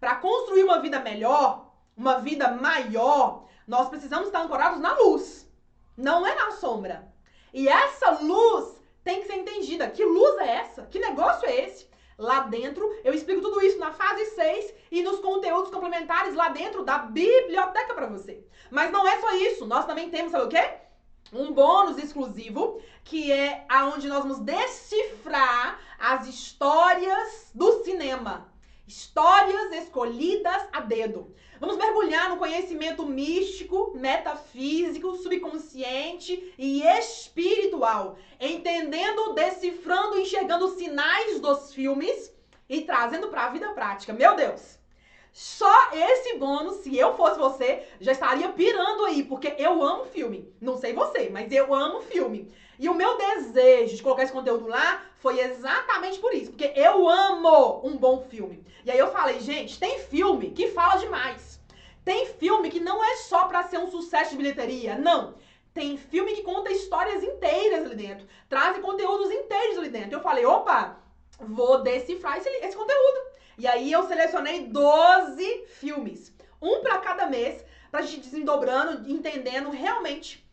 para 0.00 0.16
construir 0.16 0.64
uma 0.64 0.80
vida 0.80 1.00
melhor, 1.00 1.72
uma 1.96 2.18
vida 2.18 2.50
maior, 2.52 3.46
nós 3.66 3.88
precisamos 3.88 4.26
estar 4.26 4.42
ancorados 4.42 4.80
na 4.80 4.94
luz, 4.98 5.48
não 5.96 6.26
é 6.26 6.34
na 6.34 6.52
sombra. 6.52 7.12
E 7.52 7.68
essa 7.68 8.10
luz 8.20 8.82
tem 9.02 9.20
que 9.20 9.26
ser 9.26 9.36
entendida. 9.36 9.88
Que 9.88 10.04
luz 10.04 10.38
é 10.38 10.56
essa? 10.56 10.82
Que 10.86 10.98
negócio 10.98 11.48
é 11.48 11.64
esse? 11.64 11.88
Lá 12.16 12.40
dentro, 12.40 12.88
eu 13.02 13.12
explico 13.12 13.40
tudo 13.40 13.60
isso 13.60 13.78
na 13.78 13.92
fase 13.92 14.24
6 14.26 14.74
e 14.90 15.02
nos 15.02 15.18
conteúdos 15.18 15.70
complementares 15.70 16.34
lá 16.34 16.48
dentro 16.48 16.84
da 16.84 16.98
biblioteca 16.98 17.92
para 17.92 18.06
você. 18.06 18.44
Mas 18.70 18.92
não 18.92 19.06
é 19.06 19.20
só 19.20 19.34
isso, 19.34 19.66
nós 19.66 19.84
também 19.84 20.10
temos, 20.10 20.30
sabe 20.30 20.44
o 20.44 20.48
quê? 20.48 20.74
Um 21.32 21.52
bônus 21.52 21.98
exclusivo, 21.98 22.80
que 23.02 23.32
é 23.32 23.64
aonde 23.68 24.08
nós 24.08 24.22
vamos 24.22 24.38
decifrar 24.38 25.80
as 25.98 26.28
histórias 26.28 27.50
do 27.54 27.82
cinema. 27.82 28.52
Histórias 28.86 29.72
escolhidas 29.72 30.68
a 30.72 30.80
dedo. 30.80 31.34
Vamos 31.64 31.78
mergulhar 31.78 32.28
no 32.28 32.36
conhecimento 32.36 33.06
místico, 33.06 33.92
metafísico, 33.94 35.16
subconsciente 35.16 36.52
e 36.58 36.82
espiritual, 36.82 38.18
entendendo, 38.38 39.32
decifrando, 39.32 40.18
enxergando 40.18 40.66
os 40.66 40.74
sinais 40.74 41.40
dos 41.40 41.72
filmes 41.72 42.30
e 42.68 42.82
trazendo 42.82 43.28
para 43.28 43.46
a 43.46 43.48
vida 43.48 43.72
prática. 43.72 44.12
Meu 44.12 44.36
Deus! 44.36 44.78
Só 45.32 45.90
esse 45.94 46.36
bônus, 46.36 46.82
se 46.82 46.98
eu 46.98 47.16
fosse 47.16 47.38
você, 47.38 47.82
já 47.98 48.12
estaria 48.12 48.50
pirando 48.50 49.06
aí, 49.06 49.22
porque 49.22 49.54
eu 49.56 49.82
amo 49.82 50.04
filme. 50.04 50.52
Não 50.60 50.76
sei 50.76 50.92
você, 50.92 51.30
mas 51.30 51.50
eu 51.50 51.72
amo 51.72 52.02
filme. 52.02 52.52
E 52.78 52.88
o 52.88 52.94
meu 52.94 53.16
desejo 53.16 53.96
de 53.96 54.02
colocar 54.02 54.24
esse 54.24 54.32
conteúdo 54.32 54.66
lá 54.66 55.02
foi 55.18 55.40
exatamente 55.40 56.18
por 56.18 56.34
isso, 56.34 56.50
porque 56.50 56.72
eu 56.74 57.08
amo 57.08 57.80
um 57.86 57.96
bom 57.96 58.20
filme. 58.22 58.64
E 58.84 58.90
aí 58.90 58.98
eu 58.98 59.10
falei, 59.10 59.40
gente, 59.40 59.78
tem 59.78 60.00
filme 60.00 60.50
que 60.50 60.68
fala 60.68 60.96
demais. 60.96 61.60
Tem 62.04 62.26
filme 62.26 62.70
que 62.70 62.80
não 62.80 63.02
é 63.02 63.16
só 63.16 63.44
para 63.46 63.62
ser 63.62 63.78
um 63.78 63.90
sucesso 63.90 64.32
de 64.32 64.36
bilheteria, 64.36 64.96
não. 64.96 65.34
Tem 65.72 65.96
filme 65.96 66.34
que 66.34 66.42
conta 66.42 66.70
histórias 66.70 67.22
inteiras 67.22 67.86
ali 67.86 67.96
dentro, 67.96 68.28
trazem 68.48 68.82
conteúdos 68.82 69.30
inteiros 69.30 69.78
ali 69.78 69.88
dentro. 69.88 70.12
Eu 70.12 70.20
falei, 70.20 70.44
opa, 70.44 70.98
vou 71.40 71.82
decifrar 71.82 72.38
esse, 72.38 72.48
esse 72.48 72.76
conteúdo. 72.76 73.34
E 73.56 73.66
aí 73.66 73.90
eu 73.90 74.06
selecionei 74.06 74.66
12 74.66 75.64
filmes, 75.66 76.32
um 76.60 76.80
para 76.80 76.98
cada 76.98 77.26
mês, 77.26 77.64
pra 77.90 78.02
gente 78.02 78.28
desdobrando, 78.28 79.08
entendendo 79.10 79.70
realmente 79.70 80.44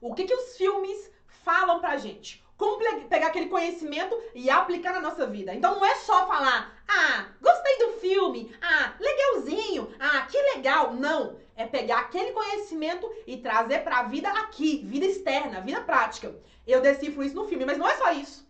o 0.00 0.14
que 0.14 0.24
que 0.24 0.34
os 0.34 0.56
filmes 0.56 1.10
falam 1.46 1.78
pra 1.78 1.96
gente. 1.96 2.44
Como 2.56 2.78
pegar 3.08 3.28
aquele 3.28 3.48
conhecimento 3.48 4.20
e 4.34 4.50
aplicar 4.50 4.92
na 4.92 5.00
nossa 5.00 5.26
vida. 5.26 5.54
Então 5.54 5.76
não 5.76 5.86
é 5.86 5.94
só 5.96 6.26
falar, 6.26 6.76
ah, 6.88 7.26
gostei 7.40 7.78
do 7.78 7.92
filme, 8.00 8.52
ah, 8.60 8.94
legalzinho, 8.98 9.94
ah, 10.00 10.22
que 10.22 10.36
legal. 10.54 10.94
Não. 10.94 11.38
É 11.54 11.64
pegar 11.64 12.00
aquele 12.00 12.32
conhecimento 12.32 13.10
e 13.26 13.38
trazer 13.38 13.78
pra 13.84 14.02
vida 14.02 14.28
aqui, 14.28 14.84
vida 14.84 15.06
externa, 15.06 15.60
vida 15.60 15.80
prática. 15.82 16.34
Eu 16.66 16.82
decifro 16.82 17.22
isso 17.22 17.36
no 17.36 17.46
filme, 17.46 17.64
mas 17.64 17.78
não 17.78 17.88
é 17.88 17.96
só 17.96 18.12
isso. 18.12 18.46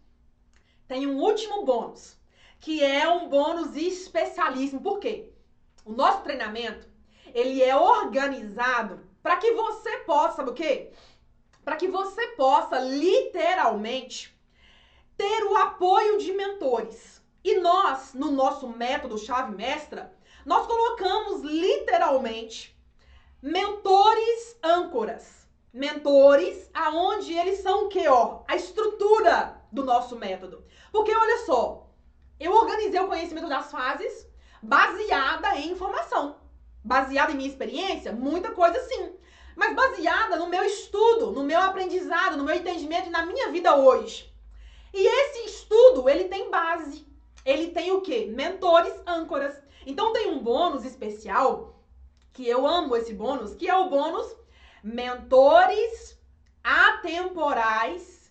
Tem 0.89 1.07
um 1.07 1.21
último 1.21 1.65
bônus, 1.65 2.17
que 2.59 2.83
é 2.83 3.09
um 3.09 3.29
bônus 3.29 3.77
especialíssimo. 3.77 4.81
Por 4.81 4.99
quê? 4.99 5.31
O 5.85 5.93
nosso 5.93 6.23
treinamento, 6.23 6.89
ele 7.35 7.63
é 7.63 7.77
organizado 7.77 9.01
para 9.23 9.37
que 9.37 9.53
você 9.53 9.99
possa, 9.99 10.37
sabe 10.37 10.51
o 10.51 10.55
quê? 10.55 10.93
Para 11.67 11.75
que 11.75 11.89
você 11.89 12.29
possa 12.29 12.79
literalmente 12.79 14.41
ter 15.17 15.43
o 15.47 15.57
apoio 15.57 16.17
de 16.17 16.31
mentores. 16.31 17.21
E 17.43 17.59
nós, 17.59 18.15
no 18.15 18.31
nosso 18.31 18.69
método 18.69 19.19
chave 19.19 19.53
mestra, 19.53 20.17
nós 20.45 20.65
colocamos 20.65 21.43
literalmente 21.43 22.81
mentores 23.43 24.57
âncoras. 24.63 25.49
Mentores 25.73 26.71
aonde 26.73 27.35
eles 27.35 27.59
são 27.59 27.87
o 27.87 27.89
que, 27.89 28.07
ó? 28.07 28.45
A 28.47 28.55
estrutura 28.55 29.61
do 29.73 29.83
nosso 29.83 30.15
método. 30.15 30.65
Porque 30.93 31.13
olha 31.13 31.39
só, 31.47 31.91
eu 32.39 32.53
organizei 32.53 33.01
o 33.01 33.09
conhecimento 33.09 33.49
das 33.49 33.73
fases 33.73 34.31
baseada 34.63 35.57
em 35.57 35.73
informação. 35.73 36.37
Baseada 36.85 37.33
em 37.33 37.37
minha 37.37 37.51
experiência, 37.51 38.13
muita 38.13 38.53
coisa 38.53 38.79
sim 38.85 39.17
mas 39.57 39.75
baseada 39.75 40.37
no 40.37 40.49
meu 40.49 40.63
estudo, 40.63 41.33
no 41.33 41.43
meu 41.43 41.61
aprendizado, 41.61 42.37
no 42.37 42.45
meu 42.45 42.55
entendimento 42.55 43.09
e 43.09 43.11
na 43.11 43.25
minha 43.25 43.51
vida 43.51 43.75
hoje. 43.75 44.33
E 44.93 45.07
esse 45.07 45.47
estudo, 45.47 46.09
ele 46.09 46.25
tem 46.25 46.51
base. 46.51 47.07
Ele 47.45 47.69
tem 47.69 47.91
o 47.91 48.03
quê? 48.03 48.31
Mentores, 48.33 48.95
âncoras. 49.07 49.57
Então 49.87 50.13
tem 50.13 50.31
um 50.31 50.41
bônus 50.41 50.85
especial, 50.85 51.83
que 52.33 52.47
eu 52.47 52.67
amo 52.67 52.95
esse 52.97 53.15
bônus, 53.15 53.55
que 53.55 53.69
é 53.69 53.75
o 53.75 53.89
bônus 53.89 54.37
mentores 54.83 56.17
atemporais 56.63 58.31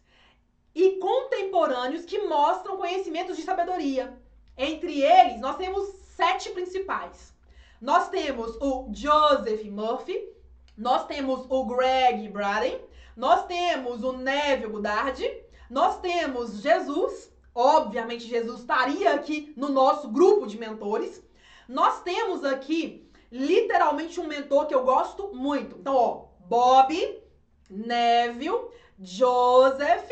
e 0.73 0.97
contemporâneos 0.97 2.05
que 2.05 2.19
mostram 2.27 2.77
conhecimentos 2.77 3.35
de 3.35 3.43
sabedoria. 3.43 4.15
Entre 4.57 5.01
eles, 5.01 5.39
nós 5.39 5.57
temos 5.57 5.87
sete 6.15 6.49
principais. 6.51 7.33
Nós 7.81 8.09
temos 8.09 8.55
o 8.61 8.89
Joseph 8.93 9.63
Murphy, 9.65 10.34
nós 10.77 11.05
temos 11.05 11.45
o 11.49 11.65
Greg 11.65 12.27
Braden, 12.29 12.79
nós 13.15 13.45
temos 13.45 14.03
o 14.03 14.11
Neville 14.11 14.71
Goddard, 14.71 15.43
nós 15.69 15.99
temos 15.99 16.61
Jesus, 16.61 17.31
obviamente 17.53 18.27
Jesus 18.27 18.59
estaria 18.59 19.13
aqui 19.13 19.53
no 19.55 19.69
nosso 19.69 20.09
grupo 20.09 20.45
de 20.45 20.57
mentores. 20.57 21.23
Nós 21.67 22.01
temos 22.03 22.43
aqui 22.43 23.09
literalmente 23.31 24.19
um 24.19 24.27
mentor 24.27 24.67
que 24.67 24.75
eu 24.75 24.83
gosto 24.83 25.33
muito. 25.33 25.77
Então, 25.77 25.95
ó, 25.95 26.25
Bob, 26.41 27.21
Neville, 27.69 28.69
Joseph, 28.99 30.09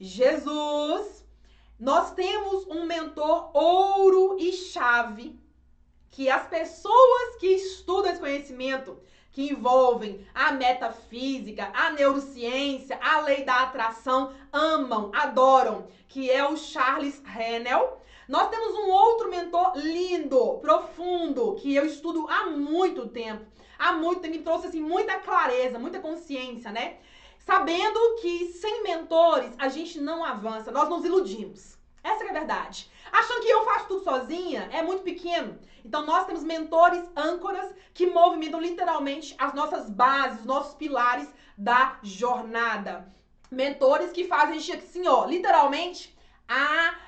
Jesus. 0.00 1.22
Nós 1.78 2.12
temos 2.12 2.66
um 2.66 2.86
mentor 2.86 3.50
ouro 3.54 4.36
e 4.38 4.52
chave 4.52 5.38
que 6.10 6.28
as 6.28 6.46
pessoas 6.46 7.36
que 7.40 7.46
estudam 7.46 8.12
esse 8.12 8.20
conhecimento 8.20 8.98
que 9.32 9.50
envolvem 9.50 10.26
a 10.34 10.52
metafísica, 10.52 11.70
a 11.74 11.90
neurociência, 11.90 12.98
a 13.02 13.20
lei 13.20 13.44
da 13.44 13.62
atração, 13.62 14.32
amam, 14.52 15.10
adoram, 15.14 15.88
que 16.06 16.30
é 16.30 16.46
o 16.46 16.56
Charles 16.56 17.20
Hennel. 17.24 18.00
Nós 18.28 18.48
temos 18.50 18.74
um 18.74 18.90
outro 18.90 19.30
mentor 19.30 19.72
lindo, 19.76 20.58
profundo, 20.60 21.54
que 21.56 21.74
eu 21.74 21.84
estudo 21.84 22.26
há 22.28 22.46
muito 22.46 23.08
tempo. 23.08 23.44
Há 23.78 23.92
muito 23.92 24.20
tempo, 24.20 24.36
me 24.36 24.42
trouxe 24.42 24.68
assim 24.68 24.80
muita 24.80 25.18
clareza, 25.18 25.78
muita 25.78 25.98
consciência, 25.98 26.70
né? 26.70 26.98
sabendo 27.44 28.16
que 28.20 28.52
sem 28.52 28.82
mentores 28.82 29.52
a 29.58 29.68
gente 29.68 30.00
não 30.00 30.24
avança, 30.24 30.70
nós 30.70 30.88
nos 30.88 31.04
iludimos. 31.04 31.78
Essa 32.02 32.24
é 32.24 32.30
a 32.30 32.32
verdade. 32.32 32.90
Achando 33.10 33.42
que 33.42 33.48
eu 33.48 33.64
faço 33.64 33.88
tudo 33.88 34.04
sozinha 34.04 34.68
é 34.72 34.82
muito 34.82 35.02
pequeno. 35.02 35.58
Então 35.84 36.04
nós 36.06 36.26
temos 36.26 36.42
mentores 36.42 37.04
âncoras 37.16 37.72
que 37.92 38.06
movimentam 38.06 38.60
literalmente 38.60 39.34
as 39.38 39.52
nossas 39.54 39.90
bases, 39.90 40.40
os 40.40 40.46
nossos 40.46 40.74
pilares 40.74 41.28
da 41.56 41.98
jornada. 42.02 43.12
Mentores 43.50 44.12
que 44.12 44.26
fazem 44.26 44.56
a 44.56 44.58
gente 44.58 44.78
assim, 44.78 45.06
ó, 45.06 45.26
literalmente 45.26 46.16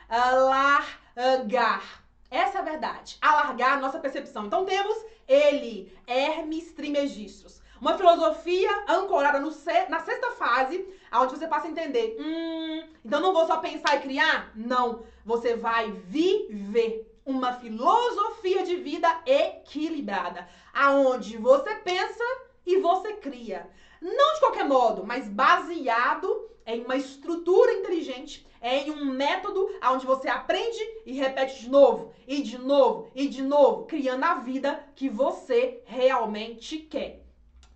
alargar. 0.08 2.04
Essa 2.30 2.58
é 2.58 2.60
a 2.60 2.64
verdade. 2.64 3.16
Alargar 3.20 3.74
a 3.74 3.80
nossa 3.80 3.98
percepção. 3.98 4.46
Então 4.46 4.64
temos 4.64 4.96
ele, 5.26 5.96
Hermes 6.06 6.72
Trismegistus. 6.72 7.62
Uma 7.80 7.96
filosofia 7.96 8.70
ancorada 8.88 9.40
no, 9.40 9.50
na 9.88 10.00
sexta 10.00 10.32
fase, 10.32 10.86
onde 11.20 11.36
você 11.36 11.46
passa 11.46 11.66
a 11.66 11.70
entender. 11.70 12.16
Hum, 12.18 12.82
então 13.04 13.20
não 13.20 13.32
vou 13.32 13.46
só 13.46 13.58
pensar 13.58 13.96
e 13.96 14.02
criar? 14.02 14.52
Não. 14.54 15.04
Você 15.24 15.56
vai 15.56 15.90
viver 15.90 17.10
uma 17.24 17.54
filosofia 17.54 18.64
de 18.64 18.76
vida 18.76 19.08
equilibrada, 19.24 20.46
aonde 20.72 21.36
você 21.38 21.74
pensa 21.76 22.24
e 22.66 22.78
você 22.78 23.14
cria. 23.14 23.68
Não 24.00 24.34
de 24.34 24.40
qualquer 24.40 24.64
modo, 24.64 25.04
mas 25.04 25.28
baseado 25.28 26.50
em 26.66 26.84
uma 26.84 26.96
estrutura 26.96 27.72
inteligente, 27.72 28.46
em 28.60 28.90
um 28.90 29.04
método 29.04 29.68
onde 29.90 30.06
você 30.06 30.28
aprende 30.28 30.78
e 31.04 31.12
repete 31.12 31.60
de 31.60 31.70
novo, 31.70 32.12
e 32.26 32.42
de 32.42 32.58
novo, 32.58 33.10
e 33.14 33.28
de 33.28 33.42
novo, 33.42 33.84
criando 33.84 34.24
a 34.24 34.34
vida 34.34 34.82
que 34.94 35.08
você 35.08 35.82
realmente 35.84 36.78
quer. 36.78 37.22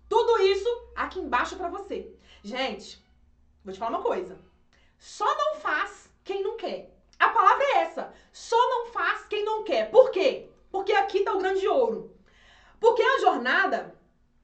Tudo 0.07 0.41
isso 0.41 0.69
aqui 0.95 1.19
embaixo 1.19 1.55
para 1.55 1.69
você. 1.69 2.11
Gente, 2.43 3.03
vou 3.63 3.73
te 3.73 3.79
falar 3.79 3.97
uma 3.97 4.03
coisa. 4.03 4.39
Só 4.97 5.25
não 5.25 5.55
faz 5.55 6.09
quem 6.23 6.43
não 6.43 6.57
quer. 6.57 6.93
A 7.17 7.29
palavra 7.29 7.63
é 7.63 7.77
essa. 7.79 8.13
Só 8.31 8.57
não 8.69 8.87
faz 8.87 9.25
quem 9.25 9.43
não 9.43 9.63
quer. 9.63 9.89
Por 9.91 10.11
quê? 10.11 10.49
Porque 10.71 10.93
aqui 10.93 11.23
tá 11.23 11.33
o 11.33 11.39
grande 11.39 11.67
ouro. 11.67 12.15
Porque 12.79 13.01
a 13.01 13.19
jornada 13.19 13.99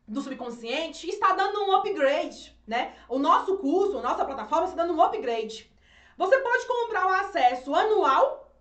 do 0.08 0.22
subconsciente 0.22 1.10
está 1.10 1.32
dando 1.34 1.64
um 1.64 1.76
upgrade, 1.76 2.56
né? 2.68 2.96
O 3.10 3.18
nosso 3.18 3.58
curso, 3.58 3.98
a 3.98 4.02
nossa 4.02 4.26
plataforma 4.26 4.66
está 4.66 4.84
dando 4.84 4.96
um 4.96 5.02
upgrade. 5.02 5.72
Você 6.18 6.38
pode 6.40 6.66
comprar 6.66 7.08
o 7.08 7.14
acesso 7.14 7.74
anual, 7.74 8.52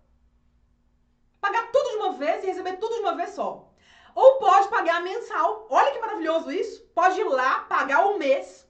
pagar 1.39 1.71
tudo 1.71 1.89
de 1.89 1.95
uma 1.97 2.11
vez 2.13 2.43
e 2.43 2.47
receber 2.47 2.77
tudo 2.77 2.95
de 2.95 3.01
uma 3.01 3.15
vez 3.15 3.31
só. 3.31 3.69
Ou 4.13 4.39
pode 4.39 4.69
pagar 4.69 5.01
mensal. 5.01 5.67
Olha 5.69 5.91
que 5.91 5.99
maravilhoso 5.99 6.51
isso. 6.51 6.85
Pode 6.95 7.19
ir 7.19 7.25
lá, 7.25 7.61
pagar 7.61 8.05
o 8.07 8.17
mês. 8.17 8.64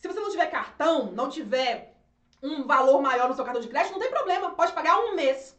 Se 0.00 0.08
você 0.08 0.18
não 0.18 0.30
tiver 0.30 0.46
cartão, 0.46 1.12
não 1.12 1.28
tiver 1.28 1.94
um 2.42 2.64
valor 2.66 3.02
maior 3.02 3.28
no 3.28 3.34
seu 3.34 3.44
cartão 3.44 3.60
de 3.60 3.68
crédito, 3.68 3.92
não 3.92 4.00
tem 4.00 4.10
problema. 4.10 4.50
Pode 4.50 4.72
pagar 4.72 4.98
um 4.98 5.14
mês. 5.14 5.54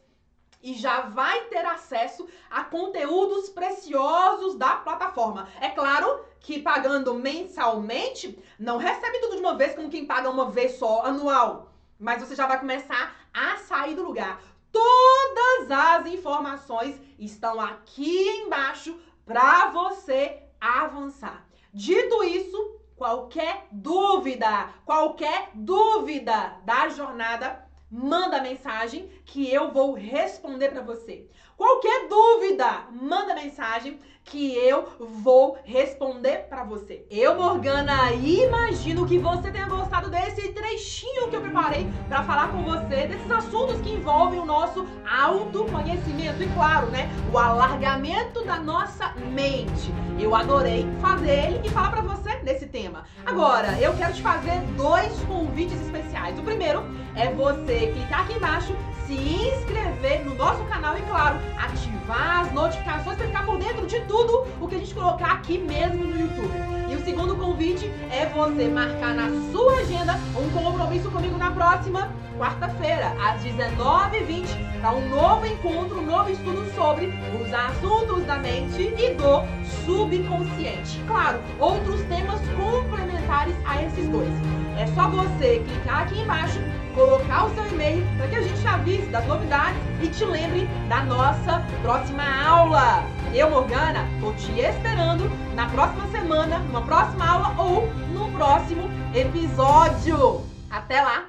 E 0.60 0.74
já 0.74 1.02
vai 1.02 1.44
ter 1.44 1.64
acesso 1.64 2.28
a 2.50 2.64
conteúdos 2.64 3.48
preciosos 3.48 4.56
da 4.56 4.76
plataforma. 4.76 5.48
É 5.60 5.68
claro 5.70 6.24
que 6.40 6.60
pagando 6.60 7.14
mensalmente, 7.14 8.36
não 8.58 8.78
recebe 8.78 9.20
tudo 9.20 9.36
de 9.36 9.42
uma 9.42 9.56
vez 9.56 9.74
como 9.74 9.90
quem 9.90 10.06
paga 10.06 10.28
uma 10.28 10.50
vez 10.50 10.72
só 10.72 11.02
anual. 11.02 11.72
Mas 11.98 12.20
você 12.20 12.34
já 12.34 12.46
vai 12.46 12.58
começar 12.58 13.14
a 13.32 13.56
sair 13.58 13.94
do 13.94 14.04
lugar. 14.04 14.40
Todas 14.72 15.70
as 15.70 16.06
informações 16.06 17.00
estão 17.16 17.60
aqui 17.60 18.28
embaixo 18.28 18.98
para 19.24 19.68
você 19.70 20.42
avançar. 20.60 21.46
Dito 21.72 22.24
isso, 22.24 22.81
qualquer 23.02 23.66
dúvida, 23.72 24.70
qualquer 24.84 25.50
dúvida 25.54 26.56
da 26.64 26.88
jornada, 26.88 27.60
manda 27.90 28.40
mensagem 28.40 29.10
que 29.24 29.52
eu 29.52 29.72
vou 29.72 29.92
responder 29.92 30.68
para 30.68 30.82
você. 30.82 31.28
Qualquer 31.56 32.06
dúvida, 32.06 32.86
manda 32.92 33.34
mensagem 33.34 33.98
que 34.24 34.54
eu 34.54 34.88
vou 34.98 35.58
responder 35.64 36.46
para 36.48 36.64
você. 36.64 37.04
Eu, 37.10 37.34
Morgana, 37.34 38.12
imagino 38.12 39.06
que 39.06 39.18
você 39.18 39.50
tenha 39.50 39.66
gostado 39.66 40.08
desse 40.10 40.48
trechinho 40.52 41.28
que 41.28 41.36
eu 41.36 41.40
preparei 41.40 41.86
para 42.08 42.22
falar 42.22 42.48
com 42.48 42.62
você 42.62 43.06
desses 43.06 43.30
assuntos 43.30 43.80
que 43.80 43.90
envolvem 43.90 44.38
o 44.38 44.46
nosso 44.46 44.86
autoconhecimento 45.10 46.42
e, 46.42 46.48
claro, 46.54 46.86
né, 46.88 47.10
o 47.32 47.38
alargamento 47.38 48.44
da 48.44 48.58
nossa 48.58 49.12
mente. 49.32 49.92
Eu 50.18 50.34
adorei 50.34 50.86
fazer 51.00 51.30
ele 51.30 51.60
e 51.64 51.70
falar 51.70 51.90
para 51.90 52.02
você 52.02 52.36
nesse 52.42 52.66
tema. 52.66 53.04
Agora, 53.26 53.78
eu 53.80 53.94
quero 53.96 54.12
te 54.12 54.22
fazer 54.22 54.60
dois 54.76 55.12
convites 55.24 55.80
especiais. 55.82 56.38
O 56.38 56.42
primeiro 56.42 56.84
é 57.16 57.28
você 57.32 57.92
clicar 57.92 58.22
aqui 58.22 58.34
embaixo, 58.34 58.74
se 59.06 59.14
inscrever 59.14 60.24
no 60.24 60.34
nosso 60.34 60.64
canal 60.64 60.96
e, 60.96 61.02
claro, 61.02 61.36
ativar 61.58 62.40
as 62.40 62.52
notificações 62.52 63.16
para 63.16 63.26
ficar 63.26 63.44
por 63.44 63.58
dentro 63.58 63.86
de 63.86 64.00
tudo 64.02 64.11
o 64.60 64.68
que 64.68 64.74
a 64.74 64.78
gente 64.78 64.94
colocar 64.94 65.32
aqui 65.32 65.58
mesmo 65.58 66.04
no 66.04 66.20
YouTube. 66.20 66.52
E 66.90 66.94
o 66.94 67.04
segundo 67.04 67.34
convite 67.34 67.90
é 68.10 68.26
você 68.26 68.68
marcar 68.68 69.14
na 69.14 69.30
sua 69.50 69.78
agenda 69.78 70.18
um 70.36 70.50
compromisso 70.50 71.10
comigo 71.10 71.38
na 71.38 71.50
próxima 71.50 72.12
quarta-feira, 72.38 73.14
às 73.22 73.42
19h20, 73.42 74.80
para 74.80 74.92
um 74.92 75.08
novo 75.08 75.46
encontro, 75.46 76.00
um 76.00 76.06
novo 76.06 76.30
estudo 76.30 76.70
sobre 76.74 77.06
os 77.40 77.52
assuntos 77.54 78.24
da 78.24 78.36
mente 78.36 78.82
e 78.82 79.14
do 79.14 79.42
subconsciente. 79.86 81.00
Claro, 81.06 81.40
outros 81.58 82.02
temas 82.02 82.40
complementares 82.56 83.54
a 83.64 83.82
esses 83.82 84.08
dois. 84.08 84.32
É 84.78 84.86
só 84.88 85.08
você 85.08 85.60
clicar 85.60 86.02
aqui 86.02 86.20
embaixo, 86.20 86.58
colocar 86.94 87.46
o 87.46 87.54
seu 87.54 87.66
e-mail 87.68 88.06
para 88.16 88.28
que 88.28 88.36
a 88.36 88.42
gente 88.42 88.66
avise 88.66 89.06
das 89.08 89.26
novidades 89.26 89.80
e 90.02 90.08
te 90.08 90.24
lembre 90.24 90.68
da 90.88 91.02
nossa 91.02 91.64
próxima 91.82 92.22
aula. 92.46 93.04
Eu, 93.34 93.50
Morgana, 93.50 94.06
tô 94.20 94.32
te 94.34 94.60
esperando 94.60 95.30
na 95.54 95.68
próxima 95.68 96.06
semana, 96.08 96.58
numa 96.58 96.82
próxima 96.82 97.26
aula 97.26 97.54
ou 97.58 97.86
no 98.12 98.30
próximo 98.32 98.90
episódio. 99.14 100.42
Até 100.70 101.00
lá! 101.00 101.24